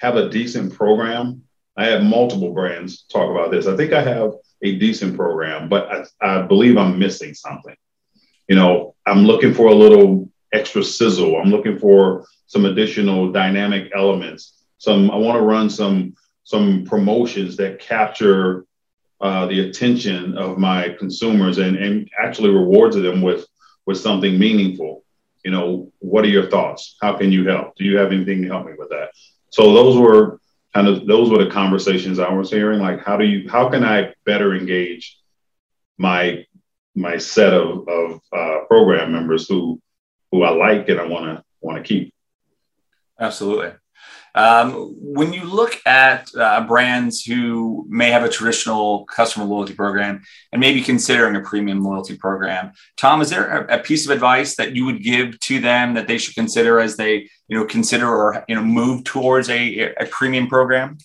have 0.02 0.16
a 0.16 0.28
decent 0.28 0.74
program. 0.74 1.42
I 1.76 1.86
have 1.86 2.02
multiple 2.02 2.52
brands 2.52 3.04
talk 3.04 3.30
about 3.30 3.52
this. 3.52 3.68
I 3.68 3.76
think 3.76 3.92
I 3.92 4.02
have 4.02 4.32
a 4.60 4.78
decent 4.78 5.16
program, 5.16 5.68
but 5.68 6.10
I, 6.20 6.40
I 6.40 6.42
believe 6.42 6.76
I'm 6.76 6.98
missing 6.98 7.34
something. 7.34 7.76
You 8.48 8.56
know, 8.56 8.96
I'm 9.06 9.24
looking 9.24 9.54
for 9.54 9.68
a 9.68 9.74
little 9.74 10.28
extra 10.52 10.82
sizzle. 10.82 11.36
I'm 11.36 11.50
looking 11.50 11.78
for 11.78 12.26
some 12.46 12.64
additional 12.66 13.30
dynamic 13.30 13.92
elements. 13.94 14.64
Some 14.78 15.10
I 15.10 15.16
want 15.16 15.38
to 15.38 15.42
run 15.42 15.70
some 15.70 16.14
some 16.42 16.84
promotions 16.84 17.56
that 17.58 17.78
capture 17.78 18.66
uh, 19.20 19.46
the 19.46 19.60
attention 19.68 20.36
of 20.36 20.58
my 20.58 20.88
consumers 20.98 21.58
and, 21.58 21.76
and 21.76 22.10
actually 22.20 22.50
rewards 22.50 22.96
them 22.96 23.22
with 23.22 23.46
with 23.86 23.98
something 23.98 24.36
meaningful. 24.36 25.04
You 25.44 25.52
know, 25.52 25.92
what 26.00 26.24
are 26.24 26.28
your 26.36 26.50
thoughts? 26.50 26.96
How 27.00 27.16
can 27.16 27.30
you 27.30 27.48
help? 27.48 27.76
Do 27.76 27.84
you 27.84 27.96
have 27.98 28.10
anything 28.10 28.42
to 28.42 28.48
help 28.48 28.66
me 28.66 28.72
with 28.76 28.90
that? 28.90 29.10
So 29.52 29.72
those 29.72 29.96
were 29.96 30.40
kind 30.74 30.88
of 30.88 31.06
those 31.06 31.30
were 31.30 31.44
the 31.44 31.50
conversations 31.50 32.18
I 32.18 32.32
was 32.32 32.50
hearing. 32.50 32.80
Like, 32.80 33.00
how 33.00 33.16
do 33.16 33.24
you 33.24 33.48
how 33.48 33.68
can 33.68 33.84
I 33.84 34.12
better 34.26 34.54
engage 34.54 35.18
my 35.98 36.44
my 36.94 37.16
set 37.16 37.54
of, 37.54 37.88
of 37.88 38.20
uh, 38.32 38.64
program 38.66 39.12
members 39.12 39.48
who 39.48 39.80
who 40.30 40.42
I 40.42 40.50
like 40.50 40.88
and 40.88 41.00
I 41.00 41.06
want 41.06 41.26
to 41.26 41.44
want 41.60 41.78
to 41.78 41.84
keep. 41.84 42.14
Absolutely. 43.20 43.72
Um, 44.34 44.94
when 44.98 45.32
you 45.32 45.44
look 45.44 45.78
at 45.84 46.34
uh, 46.34 46.66
brands 46.66 47.22
who 47.22 47.86
may 47.88 48.10
have 48.10 48.24
a 48.24 48.30
traditional 48.30 49.04
customer 49.04 49.44
loyalty 49.44 49.74
program 49.74 50.22
and 50.52 50.60
maybe 50.60 50.80
considering 50.80 51.36
a 51.36 51.40
premium 51.40 51.84
loyalty 51.84 52.16
program, 52.16 52.72
Tom, 52.96 53.20
is 53.20 53.28
there 53.28 53.66
a, 53.66 53.78
a, 53.78 53.82
piece 53.82 54.06
of 54.06 54.10
advice 54.10 54.56
that 54.56 54.74
you 54.74 54.86
would 54.86 55.02
give 55.02 55.38
to 55.40 55.60
them 55.60 55.92
that 55.94 56.08
they 56.08 56.16
should 56.16 56.34
consider 56.34 56.80
as 56.80 56.96
they, 56.96 57.28
you 57.48 57.58
know, 57.58 57.66
consider 57.66 58.08
or 58.08 58.42
you 58.48 58.54
know 58.54 58.64
move 58.64 59.04
towards 59.04 59.50
a, 59.50 59.92
a 59.94 60.06
premium 60.06 60.46
program? 60.46 60.96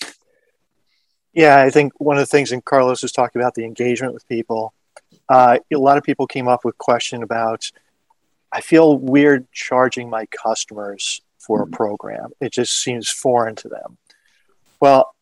Yeah, 1.33 1.61
I 1.61 1.69
think 1.69 1.93
one 1.99 2.15
of 2.15 2.21
the 2.21 2.25
things, 2.25 2.51
and 2.51 2.63
Carlos 2.63 3.03
was 3.03 3.11
talking 3.11 3.41
about 3.41 3.55
the 3.55 3.65
engagement 3.65 4.13
with 4.13 4.27
people. 4.27 4.73
Uh, 5.27 5.59
a 5.71 5.77
lot 5.77 5.97
of 5.97 6.03
people 6.03 6.27
came 6.27 6.47
up 6.47 6.63
with 6.63 6.77
question 6.77 7.23
about. 7.23 7.71
I 8.49 8.61
feel 8.61 8.97
weird 8.97 9.51
charging 9.51 10.09
my 10.09 10.25
customers 10.27 11.21
for 11.47 11.61
a 11.61 11.65
mm-hmm. 11.65 11.73
program. 11.73 12.31
It 12.41 12.51
just 12.51 12.79
seems 12.79 13.09
foreign 13.09 13.55
to 13.55 13.69
them. 13.69 13.97
Well, 14.79 15.15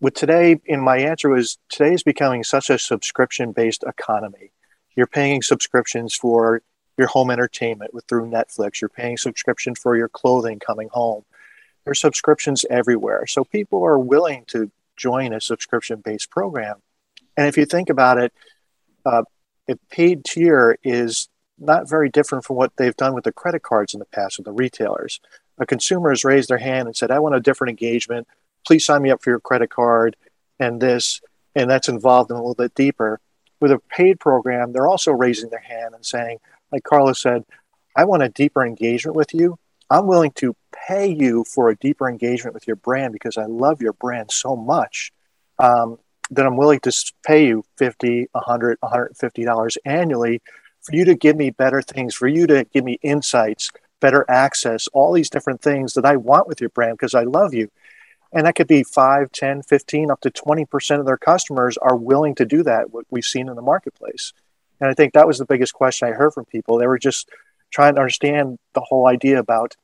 with 0.00 0.14
today, 0.14 0.60
in 0.66 0.80
my 0.80 0.98
answer 0.98 1.28
was 1.28 1.58
today 1.70 1.94
is 1.94 2.02
becoming 2.02 2.42
such 2.42 2.68
a 2.68 2.78
subscription 2.78 3.52
based 3.52 3.84
economy. 3.86 4.50
You're 4.96 5.06
paying 5.06 5.40
subscriptions 5.42 6.14
for 6.14 6.60
your 6.98 7.06
home 7.06 7.30
entertainment 7.30 7.94
with 7.94 8.04
through 8.06 8.28
Netflix. 8.28 8.80
You're 8.80 8.88
paying 8.90 9.16
subscription 9.16 9.74
for 9.76 9.96
your 9.96 10.08
clothing 10.08 10.58
coming 10.58 10.88
home. 10.90 11.24
There's 11.84 12.00
subscriptions 12.00 12.64
everywhere. 12.68 13.26
So 13.26 13.44
people 13.44 13.82
are 13.84 13.98
willing 13.98 14.44
to 14.48 14.70
join 14.96 15.32
a 15.32 15.40
subscription 15.40 16.02
based 16.04 16.30
program. 16.30 16.76
And 17.36 17.46
if 17.46 17.56
you 17.56 17.64
think 17.64 17.88
about 17.88 18.18
it, 18.18 18.32
uh, 19.06 19.22
a 19.68 19.76
paid 19.90 20.24
tier 20.24 20.76
is 20.82 21.28
not 21.58 21.88
very 21.88 22.08
different 22.08 22.44
from 22.44 22.56
what 22.56 22.72
they've 22.76 22.96
done 22.96 23.14
with 23.14 23.24
the 23.24 23.32
credit 23.32 23.62
cards 23.62 23.94
in 23.94 24.00
the 24.00 24.06
past 24.06 24.38
with 24.38 24.46
the 24.46 24.52
retailers 24.52 25.20
a 25.62 25.66
consumer 25.66 26.10
has 26.10 26.24
raised 26.24 26.48
their 26.48 26.58
hand 26.58 26.86
and 26.88 26.96
said, 26.96 27.10
I 27.10 27.20
want 27.20 27.34
a 27.34 27.40
different 27.40 27.70
engagement. 27.70 28.26
Please 28.66 28.84
sign 28.84 29.02
me 29.02 29.10
up 29.10 29.22
for 29.22 29.30
your 29.30 29.40
credit 29.40 29.70
card 29.70 30.16
and 30.58 30.80
this, 30.80 31.20
and 31.54 31.70
that's 31.70 31.88
involved 31.88 32.30
in 32.30 32.36
a 32.36 32.40
little 32.40 32.54
bit 32.54 32.74
deeper. 32.74 33.20
With 33.60 33.70
a 33.70 33.80
paid 33.90 34.18
program, 34.18 34.72
they're 34.72 34.88
also 34.88 35.12
raising 35.12 35.50
their 35.50 35.60
hand 35.60 35.94
and 35.94 36.04
saying, 36.04 36.38
like 36.72 36.82
Carlos 36.82 37.20
said, 37.20 37.44
I 37.94 38.04
want 38.04 38.22
a 38.22 38.28
deeper 38.28 38.64
engagement 38.64 39.16
with 39.16 39.34
you. 39.34 39.58
I'm 39.88 40.06
willing 40.06 40.32
to 40.36 40.56
pay 40.88 41.06
you 41.06 41.44
for 41.44 41.68
a 41.68 41.76
deeper 41.76 42.08
engagement 42.08 42.54
with 42.54 42.66
your 42.66 42.76
brand 42.76 43.12
because 43.12 43.36
I 43.36 43.44
love 43.44 43.82
your 43.82 43.92
brand 43.92 44.30
so 44.30 44.56
much 44.56 45.12
um, 45.58 45.98
that 46.30 46.46
I'm 46.46 46.56
willing 46.56 46.80
to 46.80 46.92
pay 47.24 47.46
you 47.46 47.62
50, 47.76 48.28
100, 48.32 48.78
150 48.80 49.44
dollars 49.44 49.78
annually 49.84 50.40
for 50.80 50.96
you 50.96 51.04
to 51.04 51.14
give 51.14 51.36
me 51.36 51.50
better 51.50 51.82
things, 51.82 52.14
for 52.14 52.26
you 52.26 52.46
to 52.48 52.64
give 52.72 52.84
me 52.84 52.98
insights, 53.02 53.70
better 54.02 54.26
access, 54.28 54.88
all 54.88 55.12
these 55.12 55.30
different 55.30 55.62
things 55.62 55.94
that 55.94 56.04
I 56.04 56.16
want 56.16 56.48
with 56.48 56.60
your 56.60 56.70
brand 56.70 56.98
because 56.98 57.14
I 57.14 57.22
love 57.22 57.54
you. 57.54 57.70
And 58.32 58.46
that 58.46 58.56
could 58.56 58.66
be 58.66 58.82
5, 58.82 59.30
10, 59.30 59.62
15, 59.62 60.10
up 60.10 60.20
to 60.22 60.30
20% 60.30 60.98
of 60.98 61.06
their 61.06 61.16
customers 61.16 61.78
are 61.78 61.96
willing 61.96 62.34
to 62.34 62.44
do 62.44 62.62
that, 62.64 62.92
what 62.92 63.06
we've 63.10 63.24
seen 63.24 63.48
in 63.48 63.54
the 63.54 63.62
marketplace. 63.62 64.32
And 64.80 64.90
I 64.90 64.94
think 64.94 65.12
that 65.12 65.26
was 65.26 65.38
the 65.38 65.46
biggest 65.46 65.72
question 65.72 66.08
I 66.08 66.12
heard 66.12 66.34
from 66.34 66.44
people. 66.46 66.78
They 66.78 66.86
were 66.86 66.98
just 66.98 67.30
trying 67.70 67.94
to 67.94 68.00
understand 68.00 68.58
the 68.74 68.80
whole 68.80 69.06
idea 69.06 69.38
about, 69.38 69.76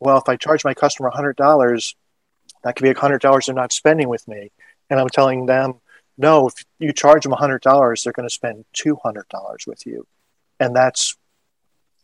well, 0.00 0.18
if 0.18 0.28
I 0.28 0.36
charge 0.36 0.64
my 0.64 0.74
customer 0.74 1.10
$100, 1.10 1.94
that 2.64 2.74
could 2.74 2.82
be 2.82 2.92
$100 2.92 3.46
they're 3.46 3.54
not 3.54 3.72
spending 3.72 4.08
with 4.08 4.26
me. 4.26 4.50
And 4.90 4.98
I'm 4.98 5.08
telling 5.08 5.46
them, 5.46 5.74
no, 6.18 6.48
if 6.48 6.64
you 6.78 6.92
charge 6.92 7.22
them 7.22 7.32
$100, 7.32 8.02
they're 8.02 8.12
going 8.12 8.28
to 8.28 8.34
spend 8.34 8.64
$200 8.74 9.66
with 9.66 9.86
you. 9.86 10.06
And 10.58 10.74
that's 10.74 11.16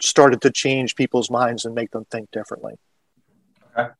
started 0.02 0.40
to 0.42 0.50
change 0.50 0.96
people's 0.96 1.30
minds 1.30 1.64
and 1.64 1.74
make 1.74 1.90
them 1.90 2.04
think 2.10 2.30
differently. 2.30 2.74
Okay. 3.76 3.90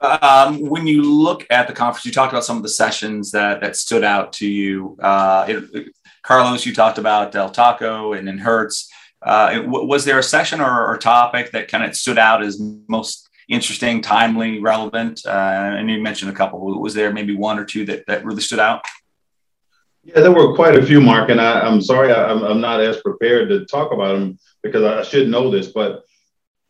Um, 0.00 0.60
when 0.60 0.86
you 0.86 1.02
look 1.02 1.46
at 1.50 1.68
the 1.68 1.72
conference, 1.72 2.04
you 2.04 2.12
talked 2.12 2.32
about 2.32 2.44
some 2.44 2.56
of 2.56 2.62
the 2.62 2.68
sessions 2.68 3.30
that 3.32 3.60
that 3.60 3.76
stood 3.76 4.04
out 4.04 4.32
to 4.34 4.46
you. 4.46 4.96
Uh, 5.00 5.46
it, 5.48 5.88
Carlos, 6.22 6.66
you 6.66 6.74
talked 6.74 6.98
about 6.98 7.32
Del 7.32 7.50
Taco 7.50 8.12
and 8.12 8.26
then 8.26 8.38
Hertz. 8.38 8.90
Uh, 9.22 9.50
it, 9.54 9.66
was 9.66 10.04
there 10.04 10.18
a 10.18 10.22
session 10.22 10.60
or, 10.60 10.86
or 10.86 10.98
topic 10.98 11.50
that 11.52 11.68
kind 11.68 11.84
of 11.84 11.96
stood 11.96 12.18
out 12.18 12.42
as 12.42 12.60
most 12.88 13.28
interesting, 13.48 14.02
timely, 14.02 14.60
relevant? 14.60 15.22
Uh, 15.24 15.30
and 15.30 15.90
you 15.90 16.02
mentioned 16.02 16.30
a 16.30 16.34
couple. 16.34 16.80
Was 16.80 16.94
there 16.94 17.12
maybe 17.12 17.34
one 17.34 17.58
or 17.58 17.64
two 17.64 17.84
that, 17.86 18.04
that 18.06 18.24
really 18.24 18.42
stood 18.42 18.58
out? 18.58 18.84
Yeah, 20.06 20.20
there 20.20 20.30
were 20.30 20.54
quite 20.54 20.76
a 20.76 20.86
few, 20.86 21.00
Mark, 21.00 21.30
and 21.30 21.40
I, 21.40 21.66
am 21.66 21.82
sorry 21.82 22.12
I, 22.12 22.30
am 22.30 22.44
I'm 22.44 22.60
not 22.60 22.80
as 22.80 23.00
prepared 23.00 23.48
to 23.48 23.66
talk 23.66 23.92
about 23.92 24.16
them 24.16 24.38
because 24.62 24.84
I 24.84 25.02
should 25.02 25.28
know 25.28 25.50
this, 25.50 25.66
but 25.72 26.04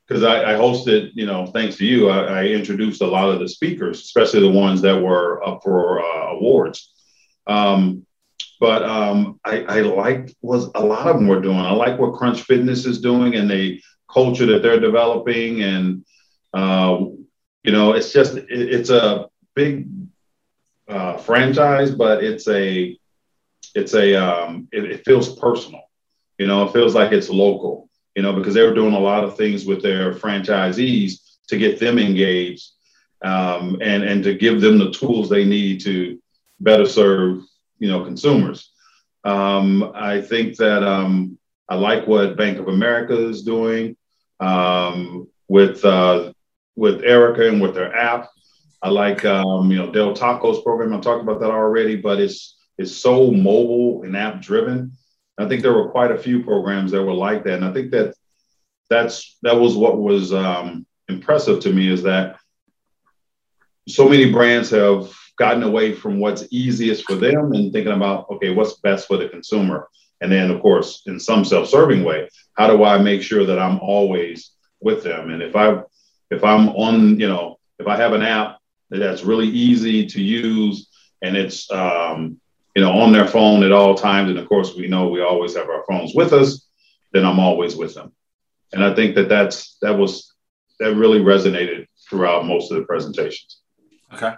because 0.08 0.22
I, 0.22 0.54
I, 0.54 0.54
hosted, 0.54 1.10
you 1.12 1.26
know, 1.26 1.44
thanks 1.44 1.76
to 1.76 1.84
you, 1.84 2.08
I, 2.08 2.40
I, 2.40 2.44
introduced 2.44 3.02
a 3.02 3.06
lot 3.06 3.28
of 3.28 3.40
the 3.40 3.48
speakers, 3.48 4.00
especially 4.00 4.40
the 4.40 4.58
ones 4.58 4.80
that 4.80 5.02
were 5.02 5.46
up 5.46 5.60
for 5.62 6.00
uh, 6.00 6.32
awards. 6.32 6.94
Um, 7.46 8.06
but 8.58 8.82
um, 8.84 9.38
I, 9.44 9.60
I 9.64 9.80
liked 9.80 10.34
a 10.42 10.46
lot 10.82 11.06
of 11.06 11.16
them 11.16 11.28
were 11.28 11.42
doing. 11.42 11.58
I 11.58 11.72
like 11.72 11.98
what 11.98 12.14
Crunch 12.14 12.40
Fitness 12.40 12.86
is 12.86 13.02
doing 13.02 13.34
and 13.34 13.50
the 13.50 13.82
culture 14.10 14.46
that 14.46 14.62
they're 14.62 14.80
developing, 14.80 15.62
and 15.62 16.06
uh, 16.54 17.00
you 17.64 17.72
know, 17.72 17.92
it's 17.92 18.14
just 18.14 18.36
it, 18.36 18.46
it's 18.48 18.88
a 18.88 19.26
big 19.54 19.88
uh, 20.88 21.18
franchise, 21.18 21.90
but 21.90 22.24
it's 22.24 22.48
a 22.48 22.98
it's 23.76 23.94
a 23.94 24.14
um, 24.14 24.68
it, 24.72 24.84
it, 24.84 25.04
feels 25.04 25.38
personal. 25.38 25.82
You 26.38 26.46
know, 26.46 26.64
it 26.64 26.72
feels 26.72 26.94
like 26.94 27.12
it's 27.12 27.28
local. 27.28 27.88
You 28.14 28.22
know, 28.22 28.32
because 28.32 28.54
they 28.54 28.62
were 28.62 28.74
doing 28.74 28.94
a 28.94 28.98
lot 28.98 29.24
of 29.24 29.36
things 29.36 29.66
with 29.66 29.82
their 29.82 30.14
franchisees 30.14 31.20
to 31.48 31.58
get 31.58 31.78
them 31.78 31.98
engaged 31.98 32.70
um, 33.22 33.78
and 33.82 34.02
and 34.02 34.24
to 34.24 34.34
give 34.34 34.60
them 34.60 34.78
the 34.78 34.90
tools 34.90 35.28
they 35.28 35.44
need 35.44 35.80
to 35.82 36.20
better 36.60 36.86
serve 36.86 37.42
you 37.78 37.88
know 37.88 38.04
consumers. 38.04 38.72
Um, 39.24 39.92
I 39.94 40.22
think 40.22 40.56
that 40.56 40.82
um, 40.82 41.38
I 41.68 41.74
like 41.74 42.06
what 42.06 42.36
Bank 42.36 42.58
of 42.58 42.68
America 42.68 43.28
is 43.28 43.42
doing 43.42 43.96
um, 44.40 45.28
with 45.48 45.84
uh, 45.84 46.32
with 46.76 47.02
Erica 47.02 47.48
and 47.48 47.60
with 47.60 47.74
their 47.74 47.94
app. 47.94 48.30
I 48.80 48.88
like 48.88 49.24
um, 49.24 49.70
you 49.70 49.76
know 49.76 49.90
Del 49.90 50.14
Taco's 50.14 50.62
program. 50.62 50.94
I 50.94 51.00
talked 51.00 51.22
about 51.22 51.40
that 51.40 51.50
already, 51.50 51.96
but 51.96 52.20
it's 52.20 52.55
is 52.78 52.96
so 52.96 53.30
mobile 53.30 54.02
and 54.02 54.16
app 54.16 54.40
driven. 54.40 54.92
I 55.38 55.46
think 55.48 55.62
there 55.62 55.72
were 55.72 55.90
quite 55.90 56.10
a 56.10 56.18
few 56.18 56.42
programs 56.42 56.90
that 56.92 57.02
were 57.02 57.12
like 57.12 57.44
that, 57.44 57.54
and 57.54 57.64
I 57.64 57.72
think 57.72 57.90
that 57.90 58.14
that's 58.88 59.36
that 59.42 59.58
was 59.58 59.76
what 59.76 59.98
was 59.98 60.32
um, 60.32 60.86
impressive 61.08 61.60
to 61.60 61.72
me 61.72 61.88
is 61.88 62.02
that 62.04 62.38
so 63.88 64.08
many 64.08 64.32
brands 64.32 64.70
have 64.70 65.12
gotten 65.36 65.62
away 65.62 65.92
from 65.92 66.18
what's 66.18 66.46
easiest 66.50 67.04
for 67.04 67.14
them 67.14 67.52
and 67.52 67.72
thinking 67.72 67.92
about 67.92 68.30
okay, 68.30 68.50
what's 68.50 68.74
best 68.74 69.06
for 69.06 69.16
the 69.16 69.28
consumer, 69.28 69.88
and 70.20 70.32
then 70.32 70.50
of 70.50 70.60
course 70.60 71.02
in 71.06 71.20
some 71.20 71.44
self-serving 71.44 72.02
way, 72.04 72.28
how 72.54 72.66
do 72.66 72.84
I 72.84 72.98
make 72.98 73.22
sure 73.22 73.44
that 73.44 73.58
I'm 73.58 73.78
always 73.80 74.52
with 74.80 75.02
them? 75.02 75.30
And 75.30 75.42
if 75.42 75.54
I 75.54 75.82
if 76.30 76.42
I'm 76.42 76.70
on, 76.70 77.20
you 77.20 77.28
know, 77.28 77.58
if 77.78 77.86
I 77.86 77.96
have 77.96 78.12
an 78.12 78.22
app 78.22 78.58
that's 78.90 79.22
really 79.22 79.48
easy 79.48 80.06
to 80.06 80.22
use 80.22 80.88
and 81.22 81.36
it's 81.36 81.70
um, 81.70 82.40
you 82.76 82.82
know, 82.82 82.92
on 82.92 83.10
their 83.10 83.26
phone 83.26 83.62
at 83.62 83.72
all 83.72 83.94
times, 83.94 84.28
and 84.28 84.38
of 84.38 84.46
course, 84.46 84.74
we 84.76 84.86
know 84.86 85.08
we 85.08 85.22
always 85.22 85.56
have 85.56 85.70
our 85.70 85.82
phones 85.88 86.14
with 86.14 86.34
us, 86.34 86.68
then 87.12 87.24
I'm 87.24 87.40
always 87.40 87.74
with 87.74 87.94
them. 87.94 88.12
And 88.74 88.84
I 88.84 88.94
think 88.94 89.14
that 89.14 89.30
that's 89.30 89.78
that 89.80 89.96
was 89.96 90.34
that 90.78 90.94
really 90.94 91.20
resonated 91.20 91.86
throughout 92.06 92.44
most 92.44 92.70
of 92.70 92.76
the 92.76 92.84
presentations. 92.84 93.62
Okay, 94.12 94.34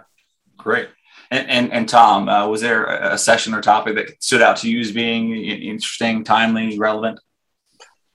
great. 0.55 0.87
And, 1.31 1.49
and, 1.49 1.73
and 1.73 1.89
Tom, 1.89 2.29
uh, 2.29 2.47
was 2.47 2.61
there 2.61 2.85
a 2.85 3.17
session 3.17 3.53
or 3.53 3.61
topic 3.61 3.95
that 3.95 4.23
stood 4.23 4.41
out 4.41 4.57
to 4.57 4.71
you 4.71 4.79
as 4.79 4.91
being 4.93 5.35
interesting, 5.35 6.23
timely, 6.23 6.79
relevant? 6.79 7.19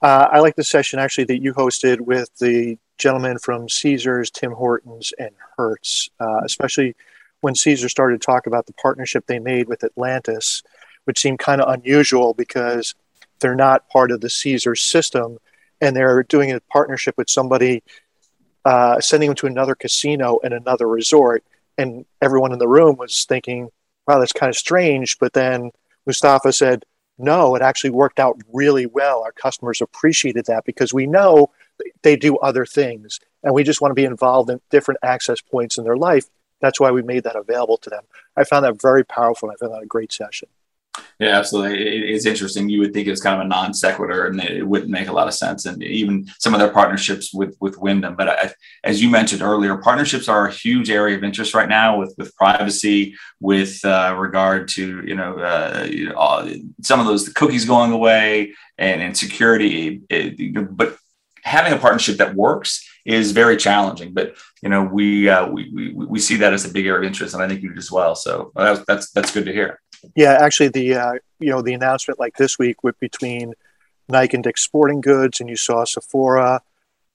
Uh, 0.01 0.27
I 0.31 0.39
like 0.39 0.55
the 0.55 0.63
session 0.63 0.99
actually 0.99 1.25
that 1.25 1.41
you 1.41 1.53
hosted 1.53 2.01
with 2.01 2.29
the 2.39 2.77
gentleman 2.97 3.37
from 3.37 3.69
Caesars, 3.69 4.31
Tim 4.31 4.51
Hortons, 4.51 5.13
and 5.17 5.31
Hertz, 5.55 6.09
uh, 6.19 6.41
especially 6.43 6.95
when 7.45 7.53
Caesar 7.53 7.87
started 7.87 8.19
to 8.19 8.25
talk 8.25 8.47
about 8.47 8.65
the 8.65 8.73
partnership 8.73 9.27
they 9.27 9.37
made 9.37 9.67
with 9.67 9.83
Atlantis, 9.83 10.63
which 11.03 11.19
seemed 11.19 11.37
kind 11.37 11.61
of 11.61 11.71
unusual 11.71 12.33
because 12.33 12.95
they're 13.39 13.53
not 13.53 13.87
part 13.89 14.09
of 14.09 14.19
the 14.19 14.31
Caesar 14.31 14.73
system 14.73 15.37
and 15.79 15.95
they're 15.95 16.23
doing 16.23 16.51
a 16.51 16.59
partnership 16.71 17.13
with 17.19 17.29
somebody, 17.29 17.83
uh, 18.65 18.99
sending 18.99 19.29
them 19.29 19.35
to 19.35 19.45
another 19.45 19.75
casino 19.75 20.39
and 20.43 20.55
another 20.55 20.87
resort. 20.87 21.43
And 21.77 22.05
everyone 22.19 22.51
in 22.51 22.57
the 22.57 22.67
room 22.67 22.95
was 22.95 23.25
thinking, 23.25 23.69
wow, 24.07 24.17
that's 24.17 24.33
kind 24.33 24.49
of 24.49 24.55
strange. 24.55 25.19
But 25.19 25.33
then 25.33 25.69
Mustafa 26.07 26.51
said, 26.51 26.83
no, 27.19 27.53
it 27.53 27.61
actually 27.61 27.91
worked 27.91 28.19
out 28.19 28.41
really 28.51 28.87
well. 28.87 29.21
Our 29.21 29.33
customers 29.33 29.81
appreciated 29.81 30.47
that 30.47 30.65
because 30.65 30.95
we 30.95 31.05
know 31.05 31.51
they 32.01 32.15
do 32.15 32.37
other 32.37 32.65
things 32.65 33.19
and 33.43 33.53
we 33.53 33.63
just 33.63 33.81
want 33.81 33.91
to 33.91 34.01
be 34.01 34.03
involved 34.03 34.49
in 34.49 34.59
different 34.71 35.01
access 35.03 35.41
points 35.41 35.77
in 35.77 35.83
their 35.83 35.95
life. 35.95 36.25
That's 36.61 36.79
why 36.79 36.91
we 36.91 37.01
made 37.01 37.23
that 37.23 37.35
available 37.35 37.77
to 37.77 37.89
them. 37.89 38.03
I 38.35 38.43
found 38.43 38.65
that 38.65 38.81
very 38.81 39.05
powerful. 39.05 39.49
I 39.49 39.55
found 39.55 39.73
that 39.73 39.83
a 39.83 39.87
great 39.87 40.11
session. 40.11 40.49
Yeah, 41.19 41.37
absolutely. 41.37 42.11
it's 42.11 42.25
interesting. 42.25 42.69
You 42.69 42.79
would 42.79 42.93
think 42.93 43.07
it's 43.07 43.21
kind 43.21 43.39
of 43.39 43.45
a 43.45 43.49
non 43.49 43.73
sequitur, 43.73 44.25
and 44.25 44.41
it 44.41 44.67
wouldn't 44.67 44.91
make 44.91 45.07
a 45.07 45.13
lot 45.13 45.27
of 45.27 45.33
sense. 45.33 45.65
And 45.65 45.81
even 45.83 46.27
some 46.39 46.53
of 46.53 46.59
their 46.59 46.71
partnerships 46.71 47.33
with 47.33 47.55
with 47.61 47.77
Wyndham. 47.77 48.15
But 48.15 48.29
I, 48.29 48.53
as 48.83 49.01
you 49.01 49.09
mentioned 49.09 49.41
earlier, 49.41 49.77
partnerships 49.77 50.27
are 50.27 50.47
a 50.47 50.51
huge 50.51 50.89
area 50.89 51.17
of 51.17 51.23
interest 51.23 51.53
right 51.53 51.69
now 51.69 51.97
with 51.97 52.13
with 52.17 52.35
privacy, 52.35 53.15
with 53.39 53.83
uh, 53.85 54.15
regard 54.17 54.67
to 54.69 55.03
you 55.05 55.15
know, 55.15 55.37
uh, 55.37 55.87
you 55.89 56.09
know 56.09 56.49
some 56.81 56.99
of 56.99 57.05
those 57.05 57.29
cookies 57.29 57.65
going 57.65 57.91
away 57.91 58.53
and, 58.77 59.01
and 59.01 59.17
security. 59.17 60.01
It, 60.09 60.75
but 60.75 60.97
having 61.43 61.73
a 61.73 61.77
partnership 61.77 62.17
that 62.17 62.35
works 62.35 62.85
is 63.05 63.31
very 63.31 63.55
challenging. 63.55 64.13
But 64.13 64.35
you 64.61 64.69
know, 64.69 64.83
we, 64.83 65.29
uh, 65.29 65.47
we 65.47 65.71
we 65.73 65.93
we 65.93 66.19
see 66.19 66.37
that 66.37 66.53
as 66.53 66.65
a 66.65 66.73
big 66.73 66.85
area 66.87 66.99
of 66.99 67.05
interest, 67.05 67.33
and 67.33 67.43
I 67.43 67.47
think 67.47 67.61
you 67.61 67.71
do 67.71 67.77
as 67.77 67.91
well. 67.91 68.15
So 68.15 68.51
that's 68.55 68.83
that's 68.85 69.11
that's 69.11 69.31
good 69.31 69.45
to 69.45 69.53
hear. 69.53 69.79
Yeah, 70.15 70.37
actually, 70.39 70.69
the 70.69 70.95
uh, 70.95 71.13
you 71.39 71.51
know 71.51 71.61
the 71.61 71.73
announcement 71.73 72.19
like 72.19 72.35
this 72.37 72.59
week 72.59 72.83
with 72.83 72.99
between 72.99 73.53
Nike 74.09 74.37
and 74.37 74.43
Dick's 74.43 74.63
Sporting 74.63 75.01
Goods, 75.01 75.39
and 75.39 75.49
you 75.49 75.55
saw 75.55 75.85
Sephora 75.85 76.61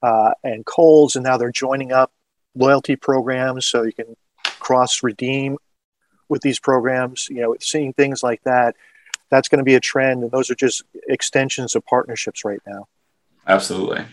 uh, 0.01 0.33
and 0.43 0.65
Kohl's, 0.65 1.15
and 1.15 1.23
now 1.23 1.37
they're 1.37 1.51
joining 1.51 1.91
up 1.91 2.11
loyalty 2.55 2.95
programs, 2.95 3.65
so 3.65 3.83
you 3.83 3.93
can 3.93 4.15
cross 4.59 5.03
redeem 5.03 5.57
with 6.29 6.41
these 6.41 6.59
programs. 6.59 7.27
You 7.29 7.41
know, 7.41 7.55
seeing 7.59 7.93
things 7.93 8.23
like 8.23 8.41
that, 8.43 8.75
that's 9.29 9.49
going 9.49 9.59
to 9.59 9.65
be 9.65 9.75
a 9.75 9.81
trend, 9.81 10.23
and 10.23 10.31
those 10.31 10.49
are 10.49 10.55
just 10.55 10.83
extensions 11.07 11.75
of 11.75 11.85
partnerships 11.85 12.45
right 12.45 12.61
now. 12.65 12.87
Absolutely. 13.47 14.05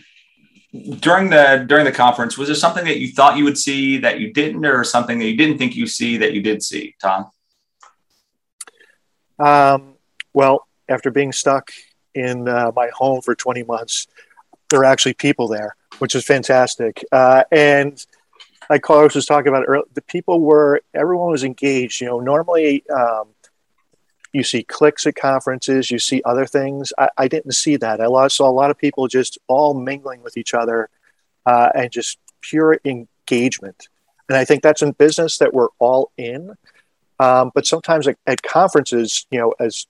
During 0.71 1.29
the 1.29 1.65
during 1.67 1.85
the 1.85 1.91
conference, 1.91 2.37
was 2.37 2.47
there 2.47 2.55
something 2.55 2.85
that 2.85 2.99
you 2.99 3.11
thought 3.11 3.37
you 3.37 3.43
would 3.43 3.57
see 3.57 3.97
that 3.97 4.19
you 4.19 4.31
didn't, 4.31 4.63
or 4.65 4.83
something 4.83 5.17
that 5.17 5.25
you 5.25 5.35
didn't 5.35 5.57
think 5.57 5.75
you 5.75 5.87
see 5.87 6.17
that 6.17 6.33
you 6.33 6.43
did 6.43 6.61
see, 6.61 6.95
Tom? 7.01 7.31
Um, 9.39 9.95
well, 10.33 10.67
after 10.87 11.09
being 11.09 11.31
stuck 11.31 11.71
in 12.13 12.47
uh, 12.47 12.71
my 12.75 12.89
home 12.93 13.21
for 13.21 13.33
20 13.35 13.63
months, 13.63 14.07
there 14.69 14.81
are 14.81 14.85
actually 14.85 15.13
people 15.13 15.47
there, 15.47 15.75
which 15.99 16.13
is 16.13 16.25
fantastic. 16.25 17.03
Uh, 17.11 17.43
and 17.51 18.05
like 18.69 18.81
Carlos 18.81 19.15
was 19.15 19.25
talking 19.25 19.47
about 19.47 19.63
earlier, 19.67 19.83
the 19.93 20.01
people 20.01 20.41
were, 20.41 20.81
everyone 20.93 21.31
was 21.31 21.43
engaged. 21.43 22.01
You 22.01 22.07
know, 22.07 22.19
normally 22.19 22.83
um, 22.89 23.29
you 24.33 24.43
see 24.43 24.63
clicks 24.63 25.07
at 25.07 25.15
conferences, 25.15 25.89
you 25.89 25.99
see 25.99 26.21
other 26.25 26.45
things. 26.45 26.93
I, 26.97 27.09
I 27.17 27.27
didn't 27.27 27.53
see 27.53 27.77
that. 27.77 27.99
I 27.99 28.27
saw 28.27 28.49
a 28.49 28.51
lot 28.51 28.71
of 28.71 28.77
people 28.77 29.07
just 29.07 29.37
all 29.47 29.73
mingling 29.73 30.21
with 30.21 30.37
each 30.37 30.53
other 30.53 30.89
uh, 31.45 31.69
and 31.75 31.91
just 31.91 32.19
pure 32.41 32.79
engagement. 32.85 33.89
And 34.27 34.37
I 34.37 34.45
think 34.45 34.61
that's 34.61 34.81
in 34.81 34.91
business 34.91 35.39
that 35.39 35.53
we're 35.53 35.69
all 35.79 36.11
in. 36.17 36.55
Um, 37.19 37.51
but 37.53 37.65
sometimes 37.65 38.07
at, 38.07 38.17
at, 38.27 38.43
conferences, 38.43 39.25
you 39.29 39.39
know, 39.39 39.53
as 39.59 39.87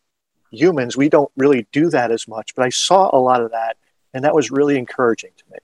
humans, 0.51 0.97
we 0.97 1.09
don't 1.09 1.31
really 1.37 1.67
do 1.71 1.89
that 1.89 2.11
as 2.11 2.27
much. 2.27 2.55
But 2.55 2.65
I 2.65 2.69
saw 2.69 3.15
a 3.15 3.19
lot 3.19 3.41
of 3.41 3.51
that, 3.51 3.77
and 4.13 4.23
that 4.23 4.33
was 4.33 4.49
really 4.49 4.77
encouraging 4.77 5.31
to 5.37 5.43
me. 5.51 5.59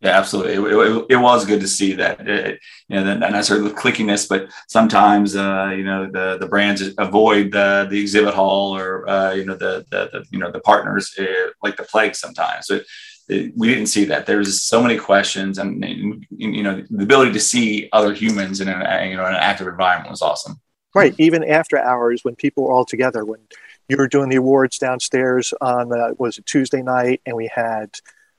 Yeah, 0.00 0.18
absolutely. 0.18 0.54
It, 0.54 0.60
it, 0.60 1.06
it 1.10 1.16
was 1.16 1.46
good 1.46 1.60
to 1.60 1.68
see 1.68 1.94
that. 1.94 2.28
It, 2.28 2.60
you 2.88 2.96
know, 3.00 3.16
not 3.16 3.32
necessarily 3.32 3.68
the 3.68 3.74
clickiness, 3.74 4.28
but 4.28 4.50
sometimes 4.68 5.34
uh, 5.34 5.72
you 5.74 5.84
know 5.84 6.10
the 6.10 6.36
the 6.38 6.46
brands 6.46 6.82
avoid 6.98 7.52
the 7.52 7.86
the 7.90 7.98
exhibit 7.98 8.34
hall 8.34 8.76
or 8.76 9.08
uh, 9.08 9.32
you 9.32 9.46
know 9.46 9.54
the, 9.54 9.86
the, 9.90 10.10
the 10.12 10.24
you 10.30 10.38
know 10.38 10.50
the 10.50 10.60
partners 10.60 11.14
uh, 11.18 11.50
like 11.62 11.76
the 11.76 11.82
plague 11.84 12.14
sometimes. 12.14 12.66
So 12.66 12.80
we 13.28 13.68
didn't 13.68 13.86
see 13.86 14.04
that. 14.04 14.26
There's 14.26 14.62
so 14.62 14.82
many 14.82 14.98
questions, 14.98 15.58
and, 15.58 15.82
and, 15.82 16.26
you 16.30 16.62
know 16.62 16.84
the 16.90 17.02
ability 17.02 17.32
to 17.32 17.40
see 17.40 17.88
other 17.92 18.12
humans 18.12 18.60
in 18.60 18.68
a 18.68 19.08
you 19.08 19.16
know 19.16 19.24
an 19.24 19.34
active 19.34 19.66
environment 19.66 20.10
was 20.10 20.22
awesome. 20.22 20.60
Right, 20.94 21.14
even 21.18 21.42
after 21.42 21.78
hours 21.78 22.22
when 22.22 22.36
people 22.36 22.64
were 22.64 22.72
all 22.72 22.84
together, 22.84 23.24
when 23.24 23.40
you 23.88 23.96
were 23.96 24.08
doing 24.08 24.28
the 24.28 24.36
awards 24.36 24.78
downstairs 24.78 25.54
on 25.60 25.92
uh, 25.92 26.12
was 26.18 26.38
it 26.38 26.46
Tuesday 26.46 26.82
night, 26.82 27.22
and 27.24 27.34
we 27.34 27.50
had 27.52 27.98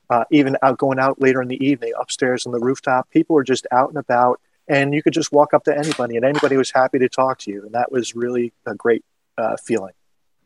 uh, 0.10 0.24
even 0.32 0.58
out 0.62 0.78
going 0.78 1.00
out 1.00 1.22
later 1.22 1.42
in 1.42 1.48
the 1.48 1.64
evening 1.66 1.94
upstairs 2.00 2.46
on 2.46 2.52
the 2.52 2.60
rooftop. 2.60 3.10
People 3.12 3.36
were 3.36 3.44
just 3.44 3.68
out 3.72 3.90
and 3.90 3.98
about, 3.98 4.40
and 4.68 4.94
you 4.94 5.04
could 5.04 5.14
just 5.14 5.32
walk 5.32 5.54
up 5.54 5.64
to 5.66 5.78
anybody, 5.78 6.16
and 6.16 6.26
anybody 6.26 6.58
was 6.58 6.72
happy 6.72 7.00
to 7.00 7.10
talk 7.10 7.40
to 7.40 7.52
you, 7.52 7.64
and 7.64 7.74
that 7.74 7.92
was 7.92 8.16
really 8.16 8.54
a 8.66 8.76
great 8.76 9.04
uh, 9.38 9.58
feeling. 9.64 9.94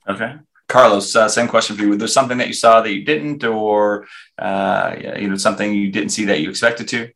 Okay, 0.07 0.35
Carlos, 0.67 1.15
uh, 1.15 1.29
same 1.29 1.47
question 1.47 1.75
for 1.75 1.83
you. 1.83 1.89
Was 1.89 1.99
there 1.99 2.07
something 2.07 2.37
that 2.39 2.47
you 2.47 2.53
saw 2.53 2.81
that 2.81 2.91
you 2.91 3.03
didn't, 3.05 3.43
or 3.43 4.07
uh, 4.39 4.95
you 5.17 5.27
know, 5.27 5.35
something 5.37 5.73
you 5.73 5.91
didn't 5.91 6.09
see 6.09 6.25
that 6.25 6.41
you 6.41 6.49
expected 6.49 6.87
to? 6.89 7.11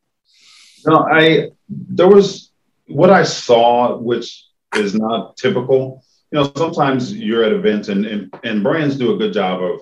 No, 0.85 1.07
I 1.11 1.49
there 1.69 2.07
was 2.07 2.51
what 2.87 3.09
I 3.09 3.23
saw, 3.23 3.97
which 3.97 4.45
is 4.75 4.93
not 4.93 5.37
typical. 5.37 6.03
You 6.31 6.39
know, 6.39 6.51
sometimes 6.55 7.15
you're 7.15 7.43
at 7.43 7.53
events 7.53 7.87
and, 7.87 8.05
and, 8.05 8.33
and 8.43 8.63
brands 8.63 8.97
do 8.97 9.13
a 9.13 9.17
good 9.17 9.33
job 9.33 9.61
of 9.61 9.81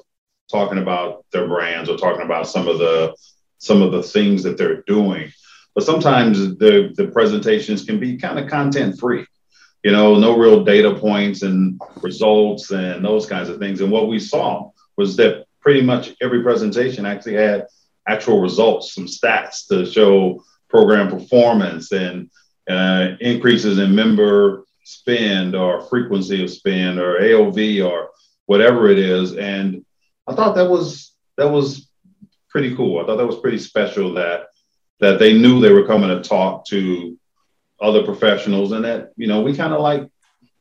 talking 0.54 0.78
about 0.78 1.26
their 1.32 1.48
brands 1.48 1.90
or 1.90 1.98
talking 1.98 2.26
about 2.26 2.48
some 2.48 2.68
of 2.70 2.78
the 2.78 3.16
some 3.58 3.82
of 3.82 3.92
the 3.92 4.04
things 4.04 4.44
that 4.44 4.58
they're 4.58 4.84
doing. 4.84 5.32
But 5.76 5.84
sometimes 5.84 6.38
the 6.58 6.94
the 6.96 7.08
presentations 7.08 7.84
can 7.84 8.00
be 8.00 8.18
kind 8.18 8.40
of 8.40 8.50
content 8.50 9.00
free 9.00 9.26
you 9.84 9.92
know, 9.92 10.18
no 10.18 10.38
real 10.38 10.64
data 10.64 10.96
points 10.96 11.42
and 11.42 11.80
results 12.02 12.72
and 12.72 13.04
those 13.04 13.26
kinds 13.26 13.50
of 13.50 13.60
things. 13.60 13.82
And 13.82 13.92
what 13.92 14.08
we 14.08 14.18
saw 14.18 14.72
was 14.96 15.18
that 15.18 15.46
pretty 15.60 15.82
much 15.82 16.14
every 16.22 16.42
presentation 16.42 17.06
actually 17.06 17.36
had 17.36 17.68
actual 18.08 18.40
results, 18.40 18.94
some 18.94 19.08
stats 19.08 19.68
to 19.68 19.86
show 19.86 20.44
program 20.70 21.10
performance 21.10 21.92
and 21.92 22.30
uh, 22.70 23.16
increases 23.20 23.78
in 23.78 23.94
member 23.94 24.64
spend 24.86 25.54
or 25.54 25.82
frequency 25.82 26.44
of 26.44 26.50
spend 26.50 27.00
or 27.00 27.20
AOV 27.20 27.86
or 27.86 28.10
whatever 28.46 28.90
it 28.90 28.98
is. 28.98 29.36
And 29.36 29.86
I 30.28 30.36
thought 30.36 30.56
that 30.56 30.70
was 30.70 31.14
that 31.38 31.50
was 31.50 31.90
pretty 32.50 32.76
cool. 32.76 33.00
I 33.00 33.06
thought 33.06 33.18
that 33.18 33.28
was 33.28 33.40
pretty 33.40 33.58
special 33.60 34.14
that 34.14 34.48
that 35.00 35.20
they 35.20 35.34
knew 35.38 35.60
they 35.60 35.72
were 35.72 35.86
coming 35.86 36.10
to 36.10 36.28
talk 36.28 36.66
to 36.68 37.18
other 37.82 38.04
professionals 38.04 38.72
and 38.72 38.86
that 38.86 39.12
you 39.18 39.28
know 39.28 39.42
we 39.42 39.56
kind 39.56 39.74
of 39.74 39.82
like 39.82 40.10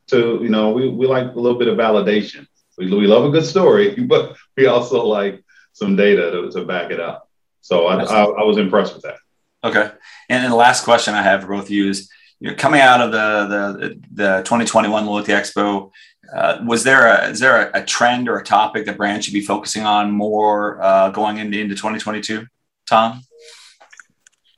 to 0.09 0.41
you 0.43 0.49
know 0.49 0.71
we, 0.71 0.89
we 0.89 1.07
like 1.07 1.33
a 1.33 1.39
little 1.39 1.59
bit 1.59 1.69
of 1.69 1.79
validation. 1.79 2.47
We, 2.79 2.87
we 2.87 3.07
love 3.07 3.25
a 3.25 3.31
good 3.31 3.45
story 3.45 3.95
but 4.09 4.37
we 4.57 4.67
also 4.67 5.05
like 5.05 5.45
some 5.73 5.97
data 5.97 6.31
to, 6.31 6.51
to 6.51 6.65
back 6.65 6.91
it 6.91 7.01
up. 7.01 7.29
So 7.61 7.87
I, 7.87 8.03
I, 8.03 8.25
I, 8.25 8.45
was 8.45 8.59
impressed 8.59 8.95
with 8.95 9.05
that. 9.05 9.17
Okay. 9.63 9.91
And 10.29 10.43
then 10.43 10.51
the 10.51 10.57
last 10.57 10.85
question 10.85 11.15
i 11.15 11.23
have 11.23 11.43
for 11.43 11.49
both 11.49 11.67
of 11.67 11.71
you 11.71 11.89
is 11.89 12.11
you're 12.43 12.55
coming 12.55 12.81
out 12.81 13.01
of 13.01 13.13
the 13.13 13.47
the, 13.79 13.89
the 14.13 14.39
2021 14.43 15.07
loyalty 15.07 15.33
expo 15.33 15.91
uh, 16.35 16.59
was 16.67 16.83
there 16.83 17.07
a 17.07 17.29
is 17.29 17.41
there 17.41 17.71
a, 17.71 17.81
a, 17.81 17.85
trend 17.85 18.29
or 18.29 18.39
a 18.39 18.45
topic 18.45 18.85
that 18.87 18.97
brands 18.97 19.25
should 19.25 19.35
be 19.35 19.41
focusing 19.41 19.85
on 19.85 20.11
more 20.11 20.83
uh, 20.83 21.09
going 21.11 21.39
into, 21.39 21.59
into 21.59 21.75
2022 21.75 22.47
tom 22.87 23.23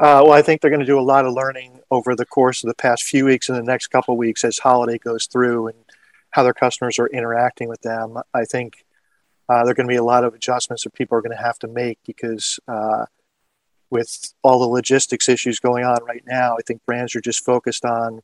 uh, 0.01 0.20
well, 0.25 0.33
I 0.33 0.42
think 0.42 0.61
they're 0.61 0.73
going 0.73 0.81
to 0.81 0.87
do 0.87 0.99
a 0.99 1.01
lot 1.01 1.25
of 1.25 1.35
learning 1.35 1.79
over 1.88 2.16
the 2.16 2.27
course 2.27 2.64
of 2.64 2.68
the 2.68 2.75
past 2.75 3.05
few 3.05 3.27
weeks 3.27 3.49
and 3.49 3.57
the 3.57 3.62
next 3.62 3.87
couple 3.87 4.16
weeks 4.16 4.42
as 4.42 4.59
holiday 4.59 4.99
goes 4.99 5.27
through 5.27 5.68
and 5.68 5.79
how 6.31 6.42
their 6.42 6.53
customers 6.53 6.99
are 6.99 7.07
interacting 7.07 7.68
with 7.68 7.81
them. 7.83 8.18
I 8.35 8.44
think 8.44 8.85
uh, 9.49 9.62
there 9.62 9.70
are 9.70 9.75
going 9.75 9.87
to 9.87 9.92
be 9.92 9.97
a 9.97 10.03
lot 10.03 10.25
of 10.25 10.35
adjustments 10.35 10.83
that 10.83 10.94
people 10.94 11.16
are 11.16 11.20
going 11.20 11.37
to 11.37 11.42
have 11.42 11.61
to 11.61 11.68
make 11.68 12.01
because 12.05 12.59
uh, 12.66 13.07
with 13.90 14.33
all 14.42 14.59
the 14.59 14.66
logistics 14.66 15.29
issues 15.29 15.61
going 15.61 15.85
on 15.85 15.99
right 16.05 16.23
now, 16.27 16.57
I 16.57 16.62
think 16.66 16.85
brands 16.87 17.14
are 17.14 17.20
just 17.20 17.44
focused 17.44 17.85
on 17.85 18.20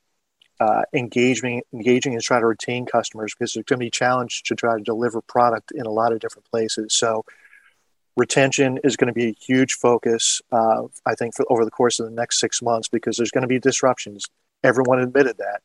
uh, 0.60 0.82
engaging, 0.92 1.62
engaging 1.72 2.12
and 2.12 2.22
try 2.22 2.38
to 2.38 2.46
retain 2.46 2.84
customers 2.84 3.34
because 3.34 3.56
it's 3.56 3.68
going 3.68 3.78
to 3.78 3.84
be 3.84 3.90
challenged 3.90 4.46
to 4.46 4.54
try 4.54 4.76
to 4.76 4.82
deliver 4.82 5.20
product 5.22 5.72
in 5.74 5.86
a 5.86 5.90
lot 5.90 6.12
of 6.12 6.20
different 6.20 6.50
places. 6.50 6.94
So 6.94 7.24
retention 8.16 8.78
is 8.84 8.96
going 8.96 9.08
to 9.08 9.14
be 9.14 9.28
a 9.28 9.36
huge 9.40 9.74
focus, 9.74 10.42
uh, 10.52 10.82
I 11.06 11.14
think, 11.14 11.34
for 11.34 11.46
over 11.50 11.64
the 11.64 11.70
course 11.70 11.98
of 11.98 12.06
the 12.06 12.12
next 12.12 12.40
six 12.40 12.60
months 12.60 12.88
because 12.88 13.16
there's 13.16 13.30
going 13.30 13.42
to 13.42 13.48
be 13.48 13.58
disruptions. 13.58 14.26
Everyone 14.62 15.00
admitted 15.00 15.38
that. 15.38 15.62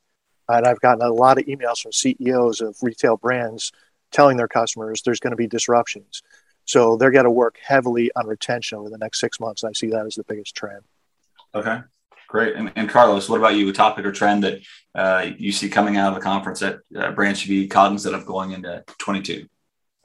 And 0.48 0.66
I've 0.66 0.80
gotten 0.80 1.02
a 1.02 1.12
lot 1.12 1.40
of 1.40 1.46
emails 1.46 1.82
from 1.82 1.92
CEOs 1.92 2.62
of 2.62 2.78
retail 2.82 3.18
brands 3.18 3.72
telling 4.12 4.38
their 4.38 4.48
customers 4.48 5.02
there's 5.02 5.20
going 5.20 5.32
to 5.32 5.38
be 5.38 5.48
disruptions. 5.48 6.22
So 6.66 6.98
they're 6.98 7.12
going 7.12 7.26
to 7.26 7.32
work 7.32 7.60
heavily 7.64 8.12
on 8.16 8.28
retention 8.28 8.78
over 8.78 8.90
the 8.90 8.98
next 8.98 9.20
six 9.20 9.40
months. 9.40 9.64
And 9.64 9.70
I 9.70 9.74
see 9.74 9.88
that 9.88 10.06
as 10.06 10.16
the 10.16 10.24
biggest 10.24 10.56
trend. 10.56 10.82
Okay, 11.54 11.80
great. 12.28 12.56
And, 12.56 12.72
and 12.76 12.90
Carlos, 12.90 13.30
what 13.30 13.38
about 13.38 13.56
you? 13.56 13.70
A 13.70 13.74
topic 13.74 14.06
or 14.06 14.12
trend 14.12 14.44
that 14.44 14.62
uh, 14.94 15.30
you 15.38 15.52
see 15.52 15.70
coming 15.70 15.98
out 15.98 16.10
of 16.10 16.16
the 16.16 16.22
conference 16.22 16.60
that 16.60 16.80
uh, 16.98 17.12
brands 17.12 17.40
should 17.40 17.50
be 17.50 17.68
cognizant 17.68 18.16
of 18.16 18.26
going 18.26 18.52
into 18.52 18.84
22? 18.98 19.48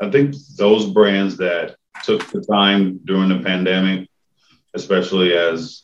I 0.01 0.11
think 0.11 0.35
those 0.57 0.87
brands 0.87 1.37
that 1.38 1.77
took 2.05 2.27
the 2.31 2.40
time 2.40 3.01
during 3.05 3.29
the 3.29 3.40
pandemic, 3.40 4.09
especially 4.75 5.35
as 5.35 5.83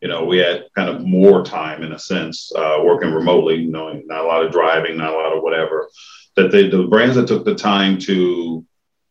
you 0.00 0.08
know 0.08 0.24
we 0.24 0.38
had 0.38 0.66
kind 0.76 0.88
of 0.88 1.02
more 1.02 1.44
time 1.44 1.82
in 1.82 1.92
a 1.92 1.98
sense 1.98 2.52
uh, 2.54 2.80
working 2.84 3.12
remotely, 3.12 3.56
you 3.56 3.70
know, 3.70 3.92
not 4.04 4.24
a 4.24 4.26
lot 4.26 4.44
of 4.44 4.52
driving, 4.52 4.96
not 4.96 5.12
a 5.12 5.16
lot 5.16 5.36
of 5.36 5.42
whatever. 5.42 5.88
That 6.36 6.52
they, 6.52 6.68
the 6.68 6.86
brands 6.86 7.16
that 7.16 7.26
took 7.26 7.44
the 7.44 7.54
time 7.54 7.98
to 8.00 8.64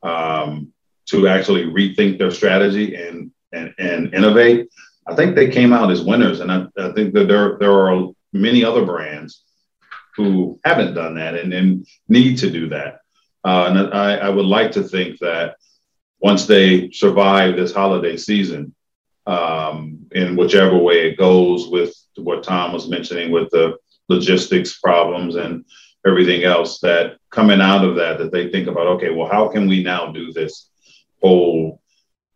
um, 0.04 0.72
to 1.08 1.28
actually 1.28 1.66
rethink 1.66 2.18
their 2.18 2.32
strategy 2.32 2.96
and 2.96 3.32
and, 3.52 3.74
and 3.78 4.14
innovate, 4.14 4.70
I 5.08 5.16
think 5.16 5.34
they 5.34 5.50
came 5.50 5.72
out 5.72 5.92
as 5.92 6.02
winners. 6.02 6.42
And 6.42 6.52
I, 6.52 6.66
I 6.78 6.92
think 6.92 7.14
that 7.14 7.28
there 7.28 7.58
there 7.60 7.72
are 7.72 8.10
many 8.34 8.66
other 8.66 8.86
brands 8.86 9.44
who 10.16 10.60
haven't 10.64 10.94
done 10.94 11.16
that 11.16 11.36
and, 11.36 11.54
and 11.54 11.88
need 12.08 12.38
to 12.40 12.50
do 12.50 12.70
that. 12.70 13.00
Uh, 13.44 13.66
and 13.70 13.94
I, 13.94 14.16
I 14.16 14.30
would 14.30 14.46
like 14.46 14.72
to 14.72 14.84
think 14.84 15.20
that 15.20 15.56
once 16.20 16.48
they 16.48 16.90
survive 16.92 17.56
this 17.56 17.74
holiday 17.74 18.18
season, 18.18 18.74
um, 19.28 20.08
in 20.12 20.36
whichever 20.36 20.78
way 20.78 21.10
it 21.10 21.18
goes 21.18 21.68
with 21.68 21.94
what 22.16 22.44
Tom 22.44 22.74
was 22.74 22.90
mentioning 22.90 23.32
with 23.32 23.50
the 23.52 23.78
logistics 24.08 24.80
problems 24.80 25.36
and 25.36 25.66
everything 26.06 26.44
else, 26.44 26.80
that 26.80 27.18
coming 27.32 27.62
out 27.62 27.84
of 27.84 27.96
that, 27.96 28.18
that 28.18 28.32
they 28.32 28.50
think 28.50 28.68
about, 28.68 28.88
okay, 28.88 29.10
well, 29.10 29.30
how 29.30 29.48
can 29.48 29.68
we 29.68 29.84
now 29.84 30.12
do 30.12 30.32
this 30.32 30.70
whole 31.26 31.82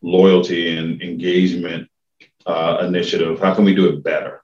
loyalty 0.02 0.76
and 0.76 1.02
engagement 1.02 1.90
uh, 2.46 2.78
initiative? 2.88 3.40
How 3.40 3.54
can 3.54 3.66
we 3.66 3.76
do 3.76 3.90
it 3.90 4.04
better? 4.04 4.44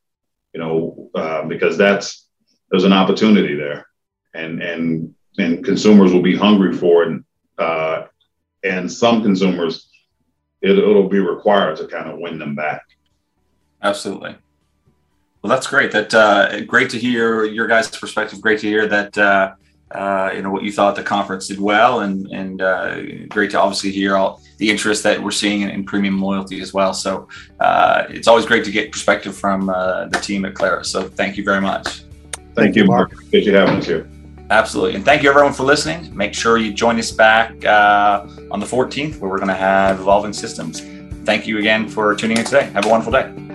You 0.53 0.59
know, 0.59 1.09
uh, 1.15 1.43
because 1.45 1.77
that's 1.77 2.27
there's 2.69 2.83
an 2.83 2.93
opportunity 2.93 3.55
there, 3.55 3.87
and 4.33 4.61
and 4.61 5.15
and 5.37 5.65
consumers 5.65 6.13
will 6.13 6.21
be 6.21 6.35
hungry 6.35 6.73
for 6.73 7.03
it. 7.03 7.23
Uh, 7.57 8.03
and 8.63 8.91
some 8.91 9.21
consumers, 9.21 9.89
it, 10.61 10.77
it'll 10.77 11.09
be 11.09 11.19
required 11.19 11.77
to 11.77 11.87
kind 11.87 12.09
of 12.09 12.19
win 12.19 12.39
them 12.39 12.55
back. 12.55 12.81
Absolutely. 13.81 14.35
Well, 15.41 15.49
that's 15.49 15.67
great. 15.67 15.91
That 15.91 16.13
uh, 16.13 16.61
great 16.61 16.89
to 16.91 16.97
hear 16.97 17.45
your 17.45 17.67
guys' 17.67 17.89
perspective. 17.89 18.41
Great 18.41 18.59
to 18.61 18.67
hear 18.67 18.87
that 18.87 19.17
uh, 19.17 19.55
uh, 19.91 20.31
you 20.33 20.41
know 20.41 20.51
what 20.51 20.63
you 20.63 20.71
thought 20.71 20.95
the 20.95 21.03
conference 21.03 21.47
did 21.47 21.59
well, 21.59 22.01
and 22.01 22.27
and 22.31 22.61
uh, 22.61 23.01
great 23.29 23.51
to 23.51 23.59
obviously 23.59 23.91
hear 23.91 24.15
all 24.15 24.41
the 24.57 24.69
interest 24.69 25.03
that 25.03 25.21
we're 25.21 25.31
seeing 25.31 25.61
in, 25.61 25.69
in 25.69 25.83
premium 25.83 26.19
loyalty 26.19 26.61
as 26.61 26.73
well. 26.73 26.93
So 26.93 27.27
uh, 27.59 28.05
it's 28.09 28.27
always 28.27 28.45
great 28.45 28.65
to 28.65 28.71
get 28.71 28.91
perspective 28.91 29.35
from 29.35 29.69
uh, 29.69 30.05
the 30.05 30.19
team 30.19 30.45
at 30.45 30.55
Clara. 30.55 30.83
So 30.83 31.07
thank 31.07 31.37
you 31.37 31.43
very 31.43 31.61
much. 31.61 32.03
Thank, 32.33 32.55
thank 32.55 32.75
you, 32.75 32.85
Mark. 32.85 33.13
Appreciate 33.13 33.45
you 33.45 33.53
having 33.53 33.75
us 33.75 33.85
here. 33.85 34.09
Absolutely. 34.49 34.95
And 34.95 35.03
thank 35.03 35.23
you 35.23 35.29
everyone 35.29 35.53
for 35.53 35.63
listening. 35.63 36.15
Make 36.15 36.33
sure 36.33 36.57
you 36.57 36.71
join 36.71 36.99
us 36.99 37.11
back 37.11 37.65
uh, 37.65 38.27
on 38.51 38.59
the 38.59 38.65
14th 38.65 39.19
where 39.19 39.29
we're 39.29 39.37
going 39.37 39.47
to 39.49 39.55
have 39.55 39.99
Evolving 39.99 40.33
Systems. 40.33 40.81
Thank 41.25 41.47
you 41.47 41.57
again 41.57 41.87
for 41.89 42.15
tuning 42.15 42.37
in 42.37 42.45
today. 42.45 42.65
Have 42.71 42.85
a 42.85 42.89
wonderful 42.89 43.11
day. 43.11 43.54